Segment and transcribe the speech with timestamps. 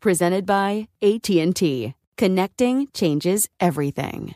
[0.00, 1.94] presented by AT&T.
[2.16, 4.34] Connecting changes everything.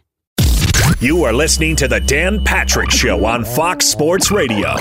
[1.01, 4.77] You are listening to the Dan Patrick Show on Fox Sports Radio.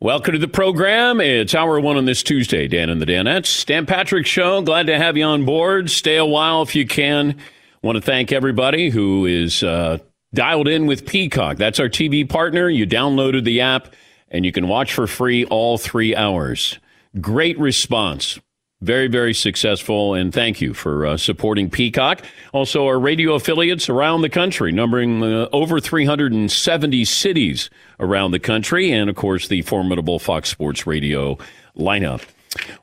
[0.00, 1.20] Welcome to the program.
[1.20, 3.66] It's hour one on this Tuesday, Dan and the Danettes.
[3.66, 4.62] Dan Patrick Show.
[4.62, 5.90] Glad to have you on board.
[5.90, 7.36] Stay a while if you can.
[7.82, 9.98] Want to thank everybody who is uh,
[10.32, 11.56] dialed in with Peacock.
[11.56, 12.68] That's our TV partner.
[12.68, 13.92] You downloaded the app
[14.28, 16.78] and you can watch for free all three hours.
[17.20, 18.38] Great response.
[18.80, 22.22] Very, very successful, and thank you for uh, supporting Peacock.
[22.52, 28.92] Also, our radio affiliates around the country, numbering uh, over 370 cities around the country,
[28.92, 31.36] and of course, the formidable Fox Sports Radio
[31.76, 32.22] lineup.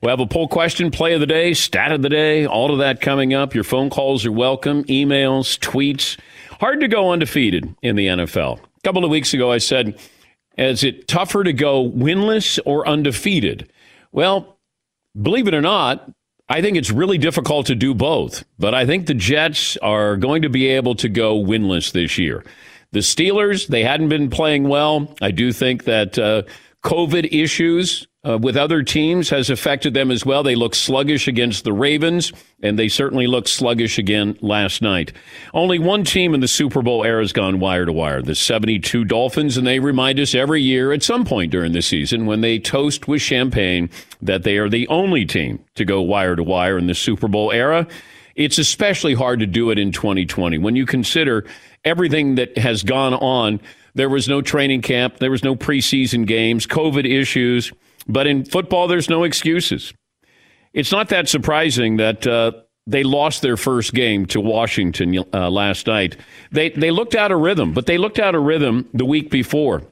[0.02, 2.80] We have a poll question, play of the day, stat of the day, all of
[2.80, 3.56] that coming up.
[3.56, 6.20] Your phone calls are welcome, emails, tweets.
[6.60, 8.60] Hard to go undefeated in the NFL.
[8.60, 9.98] A couple of weeks ago, I said,
[10.58, 13.72] is it tougher to go winless or undefeated?
[14.12, 14.55] Well,
[15.20, 16.12] believe it or not,
[16.48, 18.44] I think it's really difficult to do both.
[18.60, 22.44] But I think the Jets are going to be able to go winless this year.
[22.92, 25.14] The Steelers, they hadn't been playing well.
[25.22, 26.44] I do think that uh,
[26.84, 30.42] COVID issues uh, with other teams has affected them as well.
[30.42, 35.14] They look sluggish against the Ravens, and they certainly looked sluggish again last night.
[35.54, 39.06] Only one team in the Super Bowl era has gone wire to wire, the 72
[39.06, 42.58] Dolphins, and they remind us every year at some point during the season when they
[42.58, 43.90] toast with champagne
[44.22, 47.52] that they are the only team to go wire to wire in the Super Bowl
[47.52, 47.88] era.
[48.36, 51.46] It's especially hard to do it in 2020 when you consider
[51.86, 53.62] everything that has gone on.
[53.94, 57.72] There was no training camp, there was no preseason games, COVID issues
[58.08, 59.94] but in football, there's no excuses.
[60.74, 62.52] It's not that surprising that uh,
[62.88, 66.18] they lost their first game to Washington uh, last night.
[66.52, 69.84] They they looked out of rhythm, but they looked out of rhythm the week before,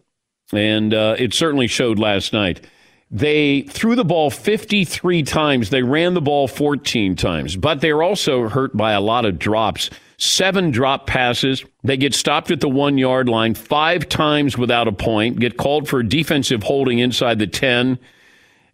[0.51, 2.66] and uh, it certainly showed last night.
[3.09, 5.69] They threw the ball 53 times.
[5.69, 9.38] They ran the ball 14 times, but they were also hurt by a lot of
[9.38, 9.92] drops.
[10.18, 11.65] Seven drop passes.
[11.83, 15.88] They get stopped at the one yard line five times without a point, get called
[15.88, 18.00] for defensive holding inside the 10,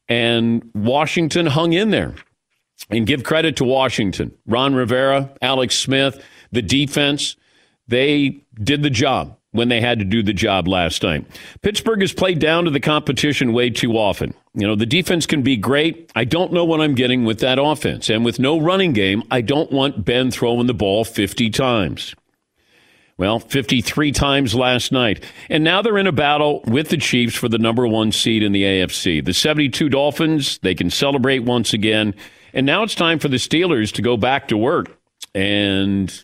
[0.07, 2.15] and Washington hung in there.
[2.89, 4.31] And give credit to Washington.
[4.47, 7.35] Ron Rivera, Alex Smith, the defense,
[7.87, 11.25] they did the job when they had to do the job last night.
[11.61, 14.33] Pittsburgh has played down to the competition way too often.
[14.53, 16.11] You know, the defense can be great.
[16.15, 18.09] I don't know what I'm getting with that offense.
[18.09, 22.15] And with no running game, I don't want Ben throwing the ball 50 times.
[23.17, 25.23] Well, 53 times last night.
[25.49, 28.53] And now they're in a battle with the Chiefs for the number one seed in
[28.53, 29.23] the AFC.
[29.23, 32.15] The 72 Dolphins, they can celebrate once again.
[32.53, 34.97] And now it's time for the Steelers to go back to work.
[35.35, 36.23] And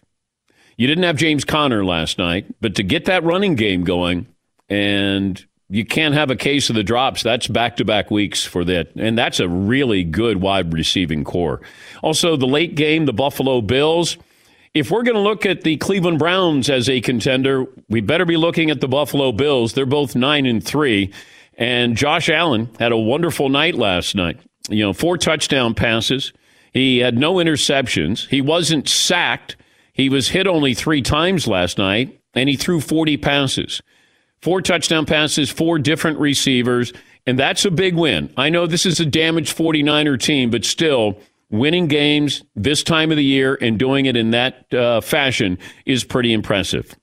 [0.78, 4.28] you didn't have James Conner last night, but to get that running game going,
[4.70, 7.24] and you can't have a case of the drops.
[7.24, 8.90] That's back to back weeks for that.
[8.96, 11.62] And that's a really good wide receiving corps.
[12.04, 14.18] Also, the late game, the Buffalo Bills.
[14.74, 18.38] If we're going to look at the Cleveland Browns as a contender, we better be
[18.38, 19.74] looking at the Buffalo Bills.
[19.74, 21.12] They're both nine and three.
[21.58, 24.40] And Josh Allen had a wonderful night last night.
[24.70, 26.34] You know, four touchdown passes.
[26.74, 28.28] He had no interceptions.
[28.28, 29.56] He wasn't sacked.
[29.94, 33.82] He was hit only three times last night, and he threw 40 passes.
[34.42, 36.94] Four touchdown passes, four different receivers,
[37.26, 38.32] and that's a big win.
[38.38, 41.18] I know this is a damaged 49er team, but still,
[41.50, 46.04] winning games this time of the year and doing it in that uh, fashion is
[46.04, 46.96] pretty impressive.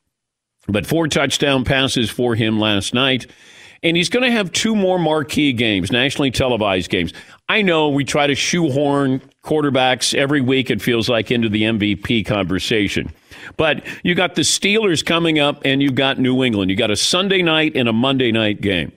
[0.68, 3.26] But four touchdown passes for him last night.
[3.84, 7.12] And he's going to have two more marquee games, nationally televised games.
[7.48, 12.24] I know we try to shoehorn quarterbacks every week, it feels like, into the MVP
[12.24, 13.12] conversation.
[13.56, 16.70] But you got the Steelers coming up, and you've got New England.
[16.70, 18.92] You got a Sunday night and a Monday night game.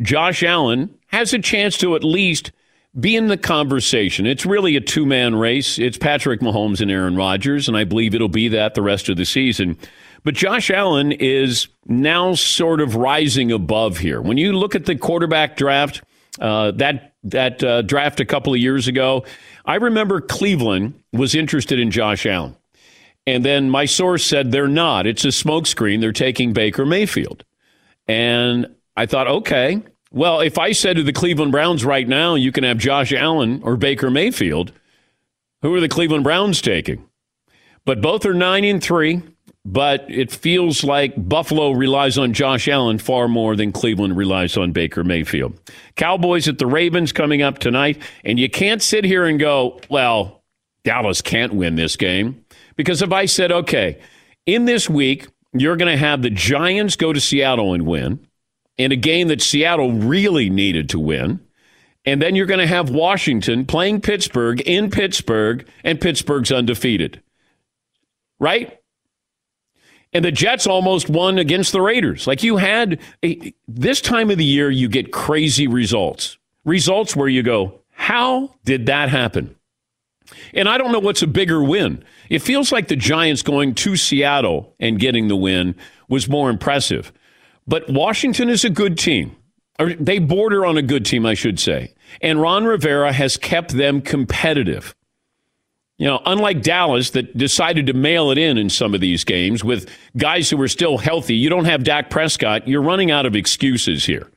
[0.00, 2.52] Josh Allen has a chance to at least
[2.98, 4.26] be in the conversation.
[4.26, 5.78] It's really a two man race.
[5.78, 9.16] It's Patrick Mahomes and Aaron Rodgers, and I believe it'll be that the rest of
[9.16, 9.76] the season.
[10.22, 14.22] But Josh Allen is now sort of rising above here.
[14.22, 16.02] When you look at the quarterback draft,
[16.40, 19.24] uh, that that uh, draft a couple of years ago,
[19.64, 22.56] I remember Cleveland was interested in Josh Allen,
[23.26, 25.06] and then my source said they're not.
[25.06, 26.00] It's a smokescreen.
[26.00, 27.44] They're taking Baker Mayfield,
[28.06, 28.66] and
[28.96, 32.64] I thought, okay, well, if I said to the Cleveland Browns right now, you can
[32.64, 34.72] have Josh Allen or Baker Mayfield,
[35.62, 37.08] who are the Cleveland Browns taking?
[37.84, 39.22] But both are nine and three
[39.64, 44.72] but it feels like Buffalo relies on Josh Allen far more than Cleveland relies on
[44.72, 45.58] Baker Mayfield.
[45.96, 50.42] Cowboys at the Ravens coming up tonight, and you can't sit here and go, well,
[50.84, 52.43] Dallas can't win this game.
[52.76, 54.00] Because if I said, okay,
[54.46, 58.26] in this week, you're going to have the Giants go to Seattle and win,
[58.76, 61.40] in a game that Seattle really needed to win.
[62.04, 67.22] And then you're going to have Washington playing Pittsburgh in Pittsburgh, and Pittsburgh's undefeated.
[68.40, 68.80] Right?
[70.14, 72.26] and the Jets almost won against the Raiders.
[72.26, 76.38] Like you had a, this time of the year, you get crazy results.
[76.64, 79.56] Results where you go, how did that happen?
[80.54, 82.04] And I don't know what's a bigger win.
[82.30, 85.74] It feels like the Giants going to Seattle and getting the win
[86.08, 87.12] was more impressive.
[87.66, 89.36] But Washington is a good team.
[89.78, 91.94] Or they border on a good team, I should say.
[92.20, 94.94] And Ron Rivera has kept them competitive.
[95.98, 99.62] You know, unlike Dallas that decided to mail it in in some of these games
[99.62, 102.66] with guys who were still healthy, you don't have Dak Prescott.
[102.66, 104.30] You're running out of excuses here.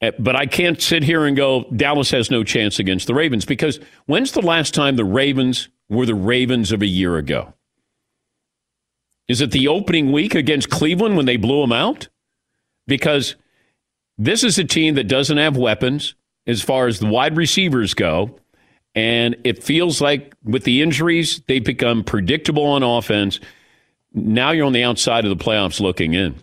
[0.00, 3.44] Eh, but I can't sit here and go, Dallas has no chance against the Ravens
[3.44, 7.54] because when's the last time the Ravens were the Ravens of a year ago?
[9.28, 12.08] Is it the opening week against Cleveland when they blew them out?
[12.86, 13.36] Because
[14.16, 16.14] this is a team that doesn't have weapons
[16.46, 18.38] as far as the wide receivers go.
[18.94, 23.38] And it feels like with the injuries, they've become predictable on offense.
[24.14, 26.34] Now you're on the outside of the playoffs looking in.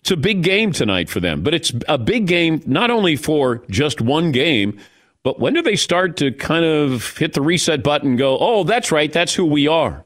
[0.00, 3.62] It's a big game tonight for them, but it's a big game not only for
[3.70, 4.80] just one game,
[5.24, 8.64] but when do they start to kind of hit the reset button and go, oh,
[8.64, 10.04] that's right, that's who we are?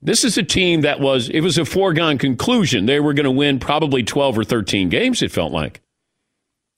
[0.00, 2.86] This is a team that was, it was a foregone conclusion.
[2.86, 5.80] They were going to win probably 12 or 13 games, it felt like.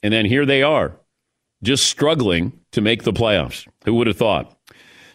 [0.03, 0.97] And then here they are
[1.63, 3.67] just struggling to make the playoffs.
[3.85, 4.57] Who would have thought?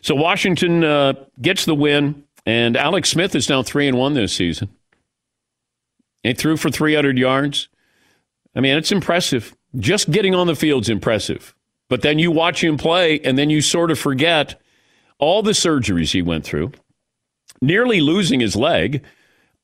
[0.02, 4.34] So Washington uh, gets the win, and Alex Smith is now three and one this
[4.34, 4.70] season.
[6.24, 7.70] He threw for 300 yards.
[8.56, 9.56] I mean, it's impressive.
[9.78, 11.56] Just getting on the field's impressive.
[11.90, 14.60] But then you watch him play, and then you sort of forget
[15.20, 16.72] all the surgeries he went through,
[17.62, 19.04] nearly losing his leg.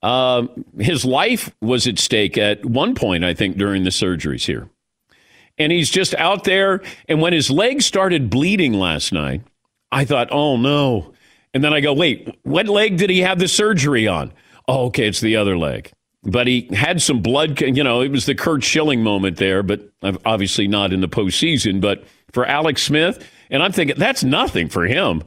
[0.02, 0.48] Uh,
[0.78, 4.70] his life was at stake at one point, I think, during the surgeries here
[5.60, 6.82] and he's just out there.
[7.08, 9.42] And when his leg started bleeding last night,
[9.92, 11.14] I thought, oh no.
[11.54, 14.32] And then I go, wait, what leg did he have the surgery on?
[14.68, 15.92] Oh, okay, it's the other leg.
[16.24, 19.90] But he had some blood, you know, it was the Curt Schilling moment there, but
[20.26, 21.80] obviously not in the postseason.
[21.80, 25.24] But for Alex Smith, and I'm thinking that's nothing for him,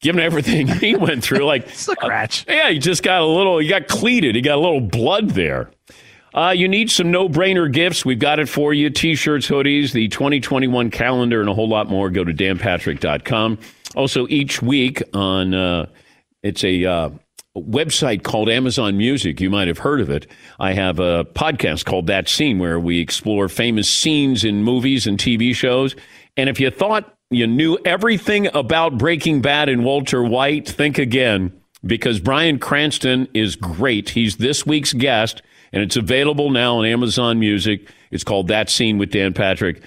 [0.00, 1.44] given everything he went through.
[1.44, 2.48] Like, it's a scratch.
[2.48, 5.30] Uh, yeah, he just got a little, he got cleated, he got a little blood
[5.30, 5.70] there.
[6.34, 8.04] Uh, you need some no brainer gifts.
[8.04, 11.88] We've got it for you t shirts, hoodies, the 2021 calendar, and a whole lot
[11.88, 12.10] more.
[12.10, 13.58] Go to danpatrick.com.
[13.96, 15.86] Also, each week on uh,
[16.42, 17.10] it's a uh,
[17.62, 19.40] website called Amazon Music.
[19.40, 20.26] You might have heard of it.
[20.58, 25.18] I have a podcast called That Scene where we explore famous scenes in movies and
[25.18, 25.94] TV shows.
[26.36, 31.52] And if you thought you knew everything about Breaking Bad and Walter White, think again
[31.84, 34.10] because Bryan Cranston is great.
[34.10, 37.88] He's this week's guest, and it's available now on Amazon Music.
[38.10, 39.82] It's called That Scene with Dan Patrick.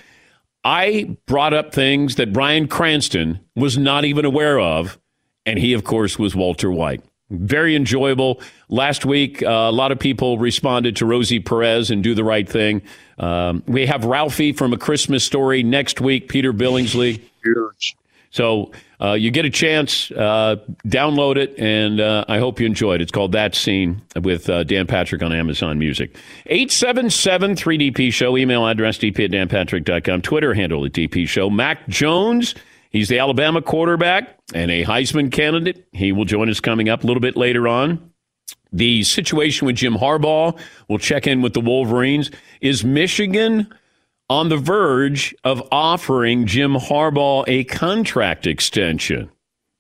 [0.64, 5.00] I brought up things that Bryan Cranston was not even aware of,
[5.46, 7.04] and he, of course, was Walter White.
[7.32, 8.42] Very enjoyable.
[8.68, 12.48] Last week, uh, a lot of people responded to Rosie Perez and Do the Right
[12.48, 12.82] Thing.
[13.18, 17.22] Um, we have Ralphie from A Christmas Story next week, Peter Billingsley.
[17.44, 17.96] Huge.
[18.32, 18.72] So
[19.02, 23.02] uh, you get a chance, uh, download it, and uh, I hope you enjoy it.
[23.02, 26.16] It's called That Scene with uh, Dan Patrick on Amazon Music.
[26.46, 31.50] 877 3DP Show, email address dp at danpatrick.com, Twitter handle at DP Show.
[31.50, 32.56] Mac Jones,
[32.92, 35.88] he's the Alabama quarterback and a Heisman candidate.
[35.92, 38.12] He will join us coming up a little bit later on.
[38.72, 40.58] The situation with Jim Harbaugh,
[40.88, 42.32] we'll check in with the Wolverines.
[42.62, 43.74] Is Michigan
[44.32, 49.30] on the verge of offering Jim Harbaugh a contract extension.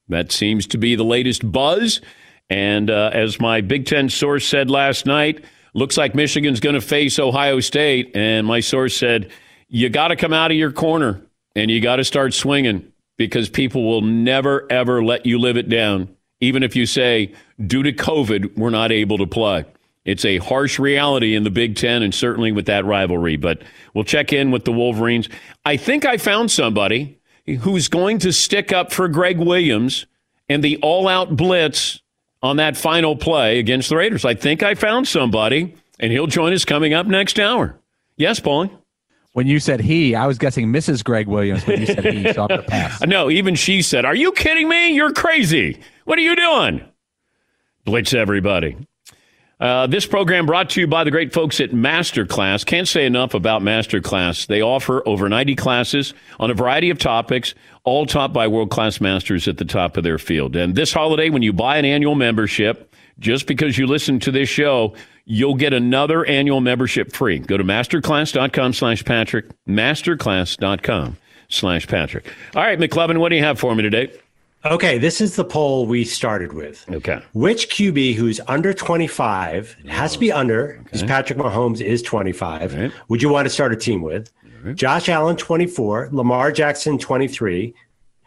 [0.09, 2.01] That seems to be the latest buzz.
[2.49, 6.81] And uh, as my Big Ten source said last night, looks like Michigan's going to
[6.81, 8.11] face Ohio State.
[8.13, 9.31] And my source said,
[9.69, 11.21] you got to come out of your corner
[11.55, 12.91] and you got to start swinging
[13.27, 16.09] because people will never, ever let you live it down.
[16.39, 17.31] Even if you say,
[17.67, 19.63] due to COVID, we're not able to play.
[20.05, 23.37] It's a harsh reality in the Big Ten and certainly with that rivalry.
[23.37, 23.61] But
[23.93, 25.29] we'll check in with the Wolverines.
[25.63, 27.19] I think I found somebody
[27.59, 30.07] who's going to stick up for Gregg Williams
[30.49, 32.01] and the all out blitz
[32.41, 34.25] on that final play against the Raiders.
[34.25, 37.79] I think I found somebody, and he'll join us coming up next hour.
[38.17, 38.71] Yes, Paulie?
[39.33, 41.03] When you said he, I was guessing Mrs.
[41.03, 43.01] Gregg Williams, but you said he, so I'm pass.
[43.07, 44.93] No, even she said, Are you kidding me?
[44.93, 45.79] You're crazy.
[46.03, 46.83] What are you doing?
[47.85, 48.75] Blitz everybody.
[49.61, 52.65] Uh, this program brought to you by the great folks at Masterclass.
[52.65, 54.47] Can't say enough about Masterclass.
[54.47, 58.99] They offer over 90 classes on a variety of topics, all taught by world class
[58.99, 60.55] masters at the top of their field.
[60.55, 64.49] And this holiday, when you buy an annual membership, just because you listen to this
[64.49, 67.39] show, you'll get another annual membership free.
[67.39, 71.17] Go to masterclass.com slash Patrick, masterclass.com
[71.49, 72.33] slash Patrick.
[72.55, 74.11] All right, McLovin, what do you have for me today?
[74.63, 76.85] Okay, this is the poll we started with.
[76.91, 77.19] Okay.
[77.33, 81.11] Which QB who's under 25 has to be under because okay.
[81.11, 82.75] Patrick Mahomes is 25.
[82.75, 82.91] Right.
[83.07, 84.31] Would you want to start a team with?
[84.63, 84.75] Right.
[84.75, 87.73] Josh Allen 24, Lamar Jackson 23.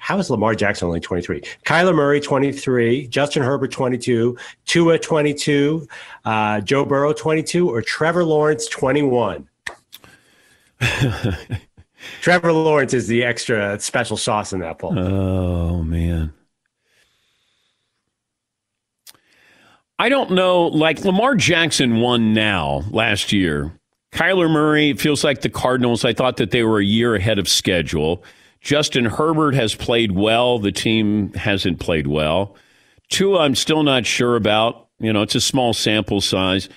[0.04, 1.40] How is Lamar Jackson only 23?
[1.64, 5.88] Kyler Murray 23, Justin Herbert 22, Tua 22,
[6.26, 9.48] uh, Joe Burrow 22, or Trevor Lawrence 21?
[12.20, 14.98] Trevor Lawrence is the extra special sauce in that poll.
[14.98, 16.34] Oh man.
[19.98, 20.64] I don't know.
[20.64, 23.72] Like Lamar Jackson won now last year.
[24.12, 26.04] Kyler Murray feels like the Cardinals.
[26.04, 28.22] I thought that they were a year ahead of schedule.
[28.64, 30.58] Justin Herbert has played well.
[30.58, 32.56] The team hasn't played well.
[33.10, 34.88] Tua, I'm still not sure about.
[34.98, 36.70] You know, it's a small sample size.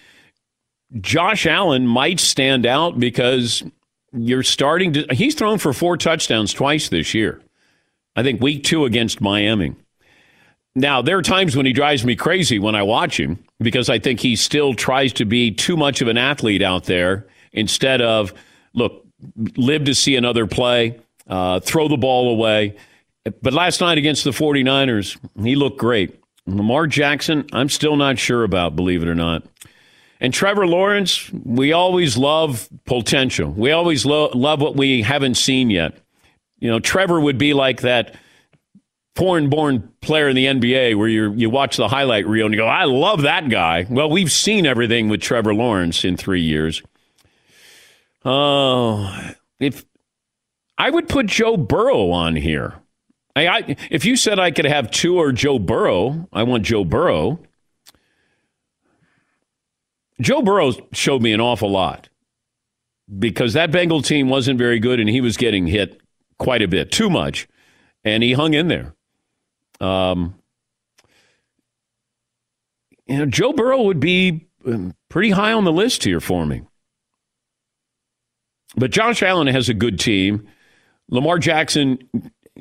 [1.00, 3.63] Josh Allen might stand out because
[4.12, 5.06] you're starting to.
[5.12, 7.41] He's thrown for four touchdowns twice this year.
[8.17, 9.74] I think week two against Miami.
[10.75, 13.98] Now, there are times when he drives me crazy when I watch him because I
[13.98, 18.34] think he still tries to be too much of an athlete out there instead of,
[18.74, 19.06] look,
[19.56, 22.75] live to see another play, uh, throw the ball away.
[23.41, 26.19] But last night against the 49ers, he looked great.
[26.46, 29.43] Lamar Jackson, I'm still not sure about, believe it or not.
[30.19, 33.51] And Trevor Lawrence, we always love potential.
[33.51, 35.98] We always lo- love what we haven't seen yet.
[36.60, 38.15] You know, Trevor would be like that
[39.15, 42.62] foreign born player in the NBA where you you watch the highlight reel and you
[42.62, 43.86] go, I love that guy.
[43.89, 46.81] Well, we've seen everything with Trevor Lawrence in three years.
[48.24, 49.86] Oh, if
[50.77, 52.75] I would put Joe Burrow on here.
[53.36, 56.84] I, I, if you said I could have Tua or Joe Burrow, I want Joe
[56.84, 57.39] Burrow.
[60.19, 62.10] Joe Burrow showed me an awful lot
[63.19, 66.01] because that Bengal team wasn't very good and he was getting hit
[66.39, 67.48] quite a bit, too much,
[68.03, 68.93] and he hung in there.
[69.79, 70.36] Um,
[73.05, 76.63] you know, Joe Burrow would be um, pretty high on the list here for me.
[78.75, 80.48] But Josh Allen has a good team.
[81.09, 81.99] Lamar Jackson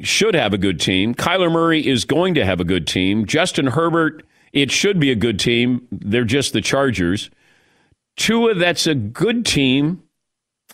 [0.02, 1.14] should have a good team.
[1.14, 3.26] Kyler Murray is going to have a good team.
[3.26, 5.86] Justin Herbert, it should be a good team.
[5.90, 7.30] They're just the Chargers.
[8.16, 10.02] Tua, that's a good team,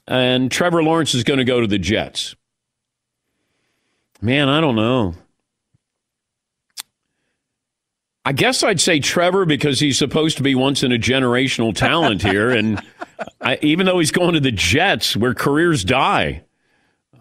[0.07, 2.37] and Trevor Lawrence is going to go to the Jets.
[4.21, 5.15] Man, I don't know.
[8.25, 12.23] I guess I'd say Trevor because he's supposed to be once in a generational talent
[12.23, 12.81] here, and
[13.41, 16.45] I, even though he's going to the Jets, where careers die,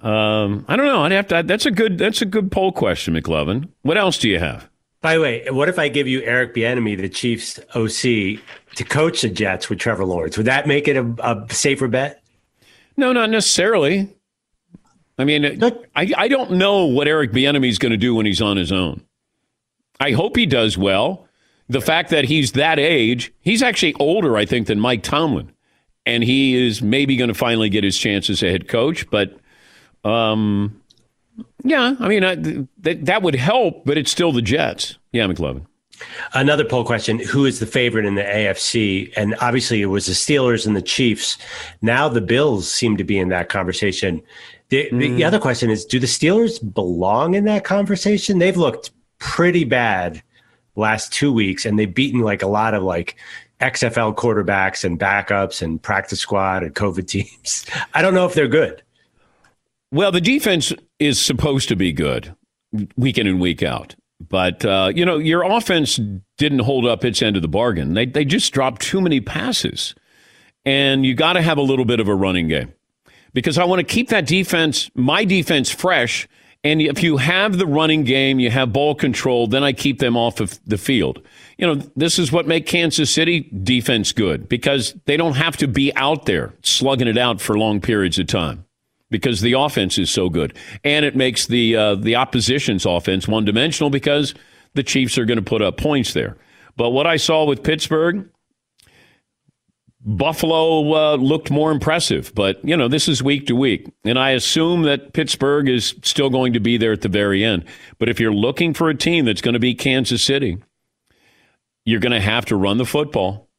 [0.01, 1.03] Um, I don't know.
[1.03, 1.43] I'd have to.
[1.43, 1.97] That's a good.
[1.97, 3.69] That's a good poll question, McLovin.
[3.83, 4.69] What else do you have?
[5.01, 8.43] By the way, what if I give you Eric Bieniemy, the Chiefs OC,
[8.75, 10.37] to coach the Jets with Trevor Lawrence?
[10.37, 12.21] Would that make it a, a safer bet?
[12.97, 14.09] No, not necessarily.
[15.17, 15.63] I mean,
[15.95, 18.71] I, I don't know what Eric Bieniemy is going to do when he's on his
[18.71, 19.03] own.
[19.99, 21.27] I hope he does well.
[21.69, 25.51] The fact that he's that age, he's actually older, I think, than Mike Tomlin,
[26.05, 29.09] and he is maybe going to finally get his chance as a head coach.
[29.09, 29.37] But,
[30.03, 30.81] um,
[31.63, 32.35] yeah, I mean, I,
[32.79, 34.97] that that would help, but it's still the Jets.
[35.11, 35.65] Yeah, McLovin.
[36.33, 39.11] Another poll question: Who is the favorite in the AFC?
[39.15, 41.37] And obviously, it was the Steelers and the Chiefs.
[41.81, 44.21] Now the Bills seem to be in that conversation.
[44.69, 45.15] The, mm.
[45.15, 48.39] the other question is: Do the Steelers belong in that conversation?
[48.39, 50.23] They've looked pretty bad
[50.75, 53.17] last two weeks, and they've beaten like a lot of like
[53.59, 57.65] XFL quarterbacks and backups and practice squad and COVID teams.
[57.93, 58.81] I don't know if they're good.
[59.91, 62.33] Well, the defense is supposed to be good
[62.95, 63.95] week in and week out.
[64.29, 65.99] But, uh, you know, your offense
[66.37, 67.93] didn't hold up its end of the bargain.
[67.93, 69.95] They, they just dropped too many passes.
[70.63, 72.71] And you got to have a little bit of a running game
[73.33, 76.27] because I want to keep that defense, my defense, fresh.
[76.63, 80.15] And if you have the running game, you have ball control, then I keep them
[80.15, 81.25] off of the field.
[81.57, 85.67] You know, this is what make Kansas City defense good because they don't have to
[85.67, 88.65] be out there slugging it out for long periods of time
[89.11, 93.45] because the offense is so good, and it makes the uh, the opposition's offense one
[93.45, 94.33] dimensional because
[94.73, 96.37] the Chiefs are going to put up points there.
[96.77, 98.29] But what I saw with Pittsburgh,
[100.03, 102.33] Buffalo uh, looked more impressive.
[102.33, 106.29] But you know, this is week to week, and I assume that Pittsburgh is still
[106.29, 107.65] going to be there at the very end.
[107.99, 110.57] But if you're looking for a team that's going to be Kansas City,
[111.85, 113.49] you're going to have to run the football.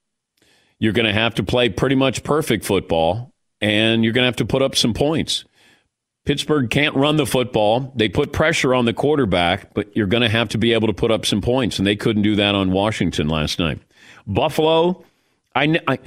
[0.79, 3.32] You're going to have to play pretty much perfect football
[3.63, 5.45] and you're going to have to put up some points.
[6.25, 7.93] Pittsburgh can't run the football.
[7.97, 10.93] They put pressure on the quarterback, but you're going to have to be able to
[10.93, 13.81] put up some points, and they couldn't do that on Washington last night.
[14.27, 15.05] Buffalo,
[15.55, 15.99] I, I,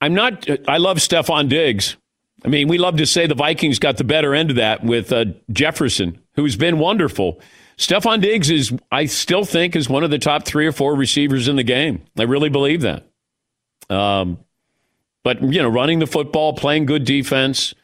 [0.00, 0.46] I'm not.
[0.68, 1.96] I love Stefon Diggs.
[2.44, 5.12] I mean, we love to say the Vikings got the better end of that with
[5.12, 7.40] uh, Jefferson, who's been wonderful.
[7.78, 11.48] Stefon Diggs is, I still think, is one of the top three or four receivers
[11.48, 12.02] in the game.
[12.18, 13.06] I really believe that.
[13.88, 14.43] Um,
[15.24, 17.74] but, you know, running the football, playing good defense,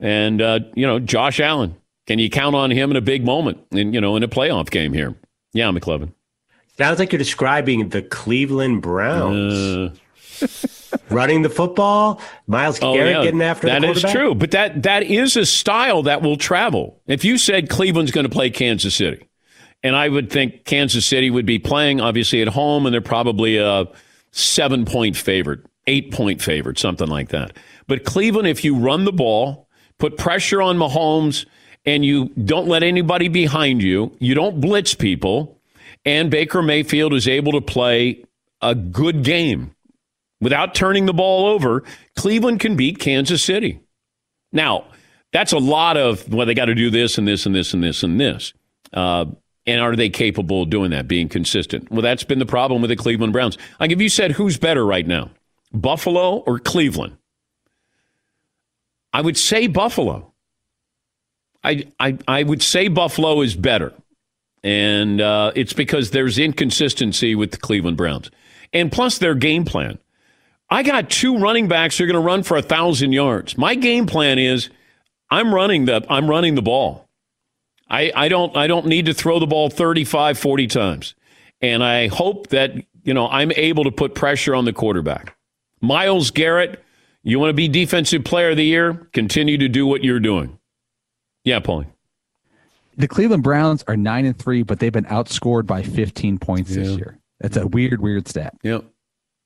[0.00, 1.76] and, uh, you know, Josh Allen.
[2.06, 4.70] Can you count on him in a big moment, in, you know, in a playoff
[4.70, 5.14] game here?
[5.52, 6.12] Yeah, McLovin.
[6.76, 9.54] Sounds like you're describing the Cleveland Browns.
[9.54, 9.94] Uh,
[11.10, 15.02] running the football, Myles oh, Garrett yeah, getting after that is true, but that that
[15.04, 17.00] is a style that will travel.
[17.06, 19.26] If you said Cleveland's going to play Kansas City,
[19.82, 23.56] and I would think Kansas City would be playing obviously at home, and they're probably
[23.56, 23.86] a
[24.32, 27.56] seven point favorite eight point favorite, something like that.
[27.86, 29.68] But Cleveland, if you run the ball,
[29.98, 31.46] put pressure on Mahomes,
[31.84, 35.60] and you don't let anybody behind you, you don't blitz people,
[36.04, 38.24] and Baker Mayfield is able to play
[38.60, 39.72] a good game
[40.40, 41.82] without turning the ball over,
[42.16, 43.80] Cleveland can beat Kansas City.
[44.52, 44.84] Now,
[45.32, 47.82] that's a lot of, well, they got to do this and this and this and
[47.82, 48.52] this and this.
[48.92, 49.26] Uh,
[49.66, 51.90] and are they capable of doing that, being consistent?
[51.90, 53.58] Well, that's been the problem with the Cleveland Browns.
[53.80, 55.30] Like, if you said who's better right now,
[55.72, 57.16] Buffalo or Cleveland?
[59.12, 60.32] I would say Buffalo.
[61.64, 63.92] I, I, I would say Buffalo is better.
[64.62, 68.30] And uh, it's because there's inconsistency with the Cleveland Browns.
[68.72, 69.98] And plus their game plan.
[70.68, 73.56] I got two running backs who are going to run for a thousand yards.
[73.56, 74.68] My game plan is
[75.30, 77.08] I'm running the I'm running the ball.
[77.88, 81.14] I, I don't I don't need to throw the ball 35, 40 times.
[81.60, 82.72] And I hope that,
[83.04, 85.35] you know, I'm able to put pressure on the quarterback.
[85.86, 86.82] Myles Garrett,
[87.22, 89.08] you want to be defensive player of the year?
[89.12, 90.58] Continue to do what you're doing.
[91.44, 91.86] Yeah, Paulie.
[92.96, 96.82] The Cleveland Browns are nine and three, but they've been outscored by 15 points yeah.
[96.82, 97.18] this year.
[97.40, 98.56] That's a weird, weird stat.
[98.62, 98.84] Yep.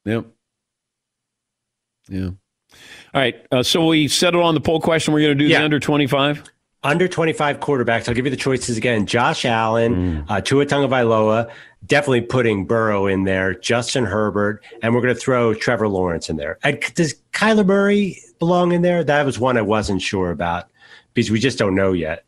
[0.05, 0.27] Yep.
[2.09, 2.27] Yeah.
[2.27, 3.47] All right.
[3.51, 5.13] Uh, so we settled on the poll question.
[5.13, 5.59] We're going to do yeah.
[5.59, 6.45] the under 25?
[6.83, 8.09] Under 25 quarterbacks.
[8.09, 9.07] I'll give you the choices again.
[9.07, 10.25] Josh Allen, mm.
[10.31, 11.51] uh, Tua Tagovailoa,
[11.87, 16.37] definitely putting Burrow in there, Justin Herbert, and we're going to throw Trevor Lawrence in
[16.37, 16.59] there.
[16.63, 19.03] And does Kyler Murray belong in there?
[19.05, 20.69] That was one I wasn't sure about
[21.15, 22.25] because we just don't know yet.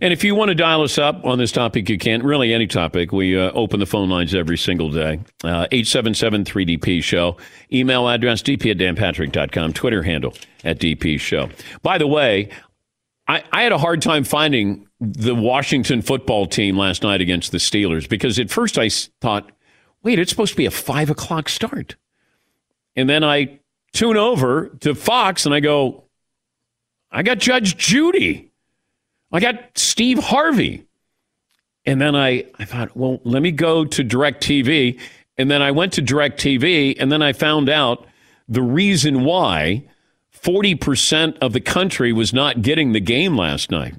[0.00, 2.66] And if you want to dial us up on this topic, you can't Really, any
[2.66, 3.12] topic.
[3.12, 5.20] We uh, open the phone lines every single day.
[5.42, 7.36] Uh, 877 3DP Show.
[7.72, 9.72] Email address dp at danpatrick.com.
[9.72, 11.48] Twitter handle at DP Show.
[11.82, 12.50] By the way,
[13.28, 17.58] I, I had a hard time finding the Washington football team last night against the
[17.58, 18.88] Steelers because at first I
[19.20, 19.50] thought,
[20.02, 21.96] wait, it's supposed to be a five o'clock start.
[22.94, 23.60] And then I
[23.92, 26.04] tune over to Fox and I go,
[27.10, 28.50] I got Judge Judy.
[29.32, 30.86] I got Steve Harvey.
[31.84, 35.00] And then I, I thought, well, let me go to DirecTV.
[35.38, 38.06] And then I went to DirecTV, and then I found out
[38.48, 39.84] the reason why
[40.46, 43.94] 40% of the country was not getting the game last night.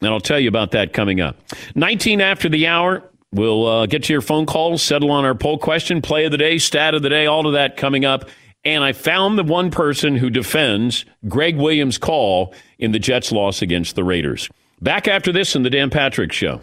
[0.00, 1.38] And I'll tell you about that coming up.
[1.74, 5.58] 19 after the hour, we'll uh, get to your phone calls, settle on our poll
[5.58, 8.28] question, play of the day, stat of the day, all of that coming up.
[8.62, 13.62] And I found the one person who defends Gregg Williams' call in the Jets' loss
[13.62, 14.50] against the Raiders.
[14.82, 16.60] Back after this in the Dan Patrick Show.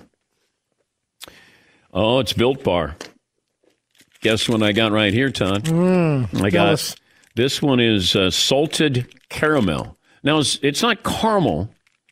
[1.91, 2.95] Oh, it's Built Bar.
[4.21, 5.63] Guess what I got right here, Todd?
[5.63, 6.95] Mm, I got
[7.35, 9.97] this one is uh, salted caramel.
[10.23, 11.69] Now it's, it's not caramel;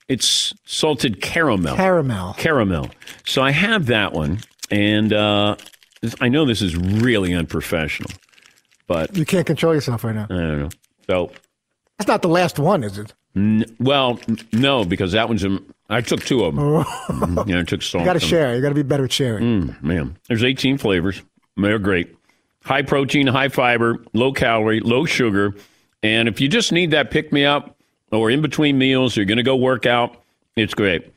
[0.08, 1.76] it's salted caramel.
[1.76, 2.34] Caramel.
[2.38, 2.90] Caramel.
[3.26, 5.56] So I have that one, and uh,
[6.22, 8.12] I know this is really unprofessional,
[8.88, 10.26] but You can't control yourself right now.
[10.26, 10.70] I don't know.
[11.10, 11.32] So
[11.98, 13.14] That's not the last one, is it?
[13.36, 15.44] N- well, n- no, because that one's.
[15.44, 16.64] Um, I took two of them.
[16.64, 17.48] Mhm.
[17.48, 18.04] yeah, I took salt.
[18.04, 18.56] You got to share.
[18.56, 19.44] You got to be better at sharing.
[19.70, 21.22] Mm, man, there's 18 flavors.
[21.58, 22.16] They're great.
[22.64, 25.54] High protein, high fiber, low calorie, low sugar.
[26.02, 27.78] And if you just need that pick me up
[28.12, 30.22] or in between meals, you're going to go work out,
[30.56, 31.14] it's great.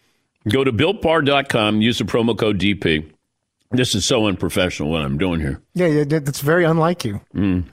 [0.48, 3.11] Go to builtbar.com, use the promo code DP.
[3.70, 5.61] This is so unprofessional what I'm doing here.
[5.74, 7.20] Yeah, yeah, that's very unlike you.
[7.35, 7.64] Mm.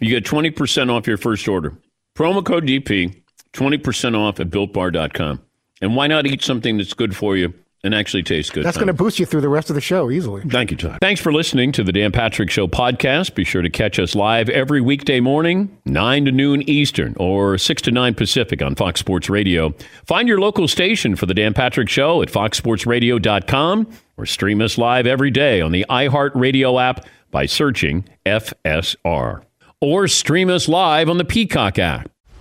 [0.00, 1.76] You get 20% off your first order.
[2.16, 5.40] Promo code DP, 20% off at builtbar.com.
[5.80, 8.64] And why not eat something that's good for you and actually tastes good?
[8.64, 10.42] That's going to boost you through the rest of the show easily.
[10.42, 10.98] Thank you, Todd.
[11.00, 13.34] Thanks for listening to the Dan Patrick Show podcast.
[13.34, 17.82] Be sure to catch us live every weekday morning, 9 to noon Eastern or 6
[17.82, 19.74] to 9 Pacific on Fox Sports Radio.
[20.04, 25.06] Find your local station for the Dan Patrick Show at foxsportsradio.com or stream us live
[25.06, 29.42] every day on the iHeartRadio app by searching FSR.
[29.80, 32.11] Or stream us live on the Peacock app.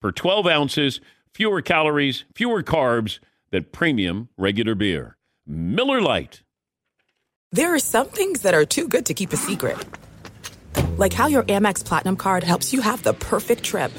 [0.00, 1.00] per 12 ounces,
[1.34, 3.18] fewer calories, fewer carbs
[3.50, 5.16] than premium regular beer.
[5.46, 6.42] Miller Lite.
[7.52, 9.78] There are some things that are too good to keep a secret.
[10.98, 13.92] Like how your Amex Platinum card helps you have the perfect trip.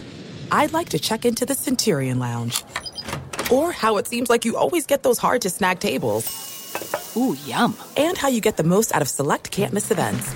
[0.51, 2.63] I'd like to check into the Centurion Lounge.
[3.51, 7.15] Or how it seems like you always get those hard to snag tables.
[7.17, 7.75] Ooh, yum.
[7.97, 10.35] And how you get the most out of select can't miss events.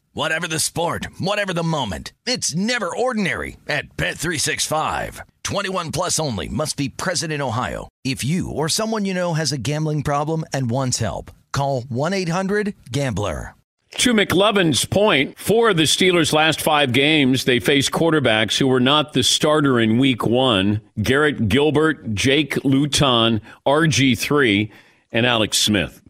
[0.13, 2.11] Whatever the sport, whatever the moment.
[2.25, 5.21] It's never ordinary at Bet365.
[5.43, 7.87] 21 plus only must be present in Ohio.
[8.03, 12.13] If you or someone you know has a gambling problem and wants help, Call 1
[12.13, 13.55] 800 GAMBLER.
[13.97, 18.79] To McLovin's point, four of the Steelers' last five games, they faced quarterbacks who were
[18.79, 24.71] not the starter in week one Garrett Gilbert, Jake Luton, RG3,
[25.11, 26.00] and Alex Smith.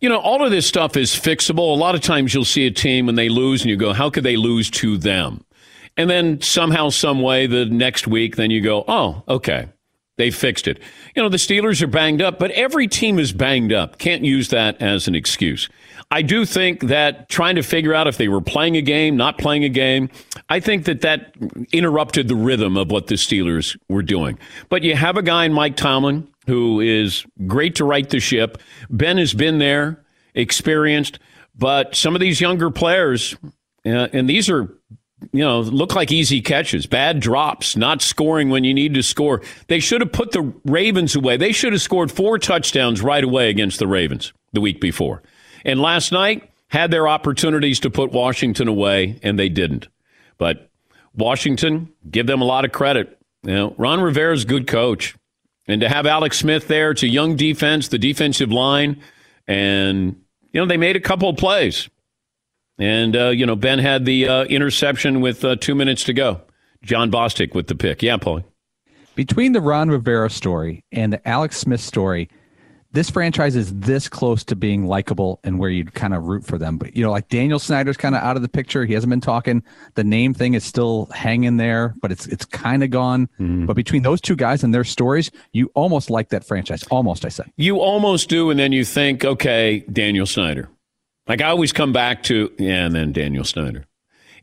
[0.00, 1.74] You know, all of this stuff is fixable.
[1.74, 4.10] A lot of times you'll see a team when they lose and you go, how
[4.10, 5.44] could they lose to them?
[5.96, 9.68] And then somehow, some way, the next week, then you go, oh, okay,
[10.16, 10.80] they fixed it.
[11.14, 13.98] You know, the Steelers are banged up, but every team is banged up.
[13.98, 15.68] Can't use that as an excuse.
[16.10, 19.38] I do think that trying to figure out if they were playing a game, not
[19.38, 20.08] playing a game,
[20.48, 21.34] I think that that
[21.72, 24.38] interrupted the rhythm of what the Steelers were doing.
[24.68, 28.58] But you have a guy in Mike Tomlin who is great to right the ship.
[28.88, 31.18] Ben has been there, experienced,
[31.56, 33.34] but some of these younger players,
[33.84, 34.72] uh, and these are
[35.32, 39.42] you know, look like easy catches, bad drops, not scoring when you need to score.
[39.68, 41.36] They should have put the Ravens away.
[41.36, 45.22] They should have scored four touchdowns right away against the Ravens the week before.
[45.64, 49.88] And last night had their opportunities to put Washington away, and they didn't.
[50.36, 50.70] But
[51.14, 53.18] Washington, give them a lot of credit.
[53.42, 55.14] You know, Ron Rivera's a good coach.
[55.66, 59.00] And to have Alex Smith there, it's a young defense, the defensive line,
[59.48, 60.20] and,
[60.52, 61.88] you know, they made a couple of plays.
[62.78, 66.42] And, uh, you know, Ben had the uh, interception with uh, two minutes to go.
[66.82, 68.02] Jon Bostic with the pick.
[68.02, 68.42] Yeah, Paul.
[69.14, 72.28] Between the Ron Rivera story and the Alex Smith story,
[72.92, 76.58] this franchise is this close to being likable and where you'd kind of root for
[76.58, 76.76] them.
[76.76, 78.84] But, you know, like Daniel Snyder's kind of out of the picture.
[78.84, 79.62] He hasn't been talking.
[79.94, 83.28] The name thing is still hanging there, but it's it's kind of gone.
[83.40, 83.66] Mm.
[83.66, 86.84] But between those two guys and their stories, you almost like that franchise.
[86.90, 87.44] Almost, I say.
[87.56, 88.50] You almost do.
[88.50, 90.68] And then you think, okay, Daniel Snyder
[91.28, 93.86] like I always come back to, yeah, and then Daniel Snyder.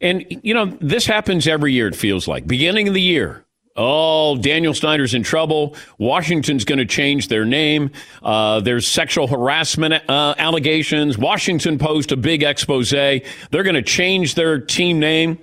[0.02, 2.46] And, you know, this happens every year, it feels like.
[2.46, 3.44] Beginning of the year,
[3.76, 5.76] Oh, Daniel Snyder's in trouble.
[5.98, 7.90] Washington's going to change their name.
[8.22, 11.18] Uh, there's sexual harassment uh, allegations.
[11.18, 12.92] Washington Post a big expose.
[12.92, 15.40] They're going to change their team name.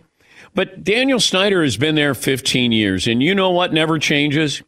[0.55, 3.09] But Daniel Snyder has been there 15 years.
[3.09, 4.63] And you know what never changes?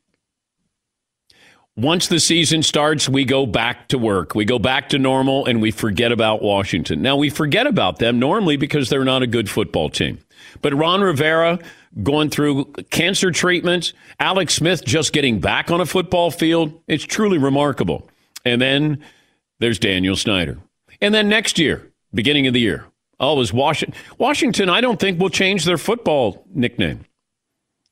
[1.76, 4.34] Once the season starts, we go back to work.
[4.34, 7.00] We go back to normal and we forget about Washington.
[7.00, 10.18] Now, we forget about them normally because they're not a good football team.
[10.60, 11.58] But Ron Rivera
[12.02, 17.38] going through cancer treatments, Alex Smith just getting back on a football field, it's truly
[17.38, 18.08] remarkable.
[18.44, 19.02] And then
[19.60, 20.58] there's Daniel Snyder.
[21.00, 22.84] And then next year, beginning of the year,
[23.18, 23.98] oh, was Washington.
[24.18, 27.00] Washington, I don't think will change their football nickname.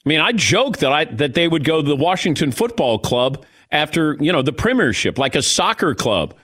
[0.05, 3.45] I mean, I joke that I that they would go to the Washington Football Club
[3.73, 6.35] after, you know, the premiership, like a soccer club.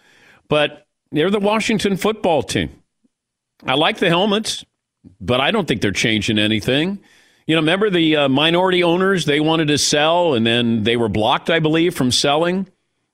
[0.49, 2.71] But they're the Washington football team.
[3.65, 4.65] I like the helmets,
[5.21, 7.01] but I don't think they're changing anything.
[7.47, 11.09] You know, remember the uh, minority owners, they wanted to sell and then they were
[11.09, 12.69] blocked, I believe, from selling.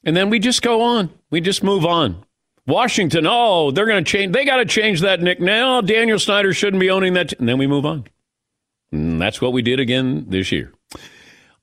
[0.04, 1.10] And then we just go on.
[1.30, 2.24] We just move on.
[2.66, 4.32] Washington, oh, they're going to change.
[4.32, 5.64] They got to change that nickname.
[5.64, 7.30] Oh, Daniel Snyder shouldn't be owning that.
[7.30, 7.36] T-.
[7.38, 8.06] And then we move on.
[8.90, 10.72] And that's what we did again this year.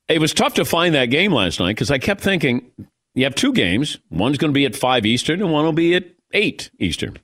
[0.09, 2.71] It was tough to find that game last night because I kept thinking
[3.13, 3.99] you have two games.
[4.09, 7.17] One's going to be at 5 Eastern and one will be at 8 Eastern.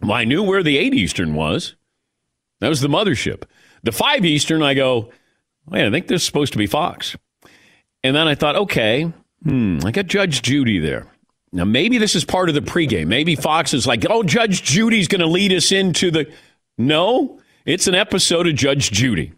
[0.00, 1.74] Well, I knew where the 8 Eastern was.
[2.60, 3.44] That was the mothership.
[3.82, 5.10] The 5 Eastern, I go,
[5.68, 7.14] wait, I think this is supposed to be Fox.
[8.02, 11.06] And then I thought, okay, hmm, I got Judge Judy there.
[11.52, 13.06] Now, maybe this is part of the pregame.
[13.06, 16.30] Maybe Fox is like, oh, Judge Judy's going to lead us into the.
[16.76, 19.32] No, it's an episode of Judge Judy.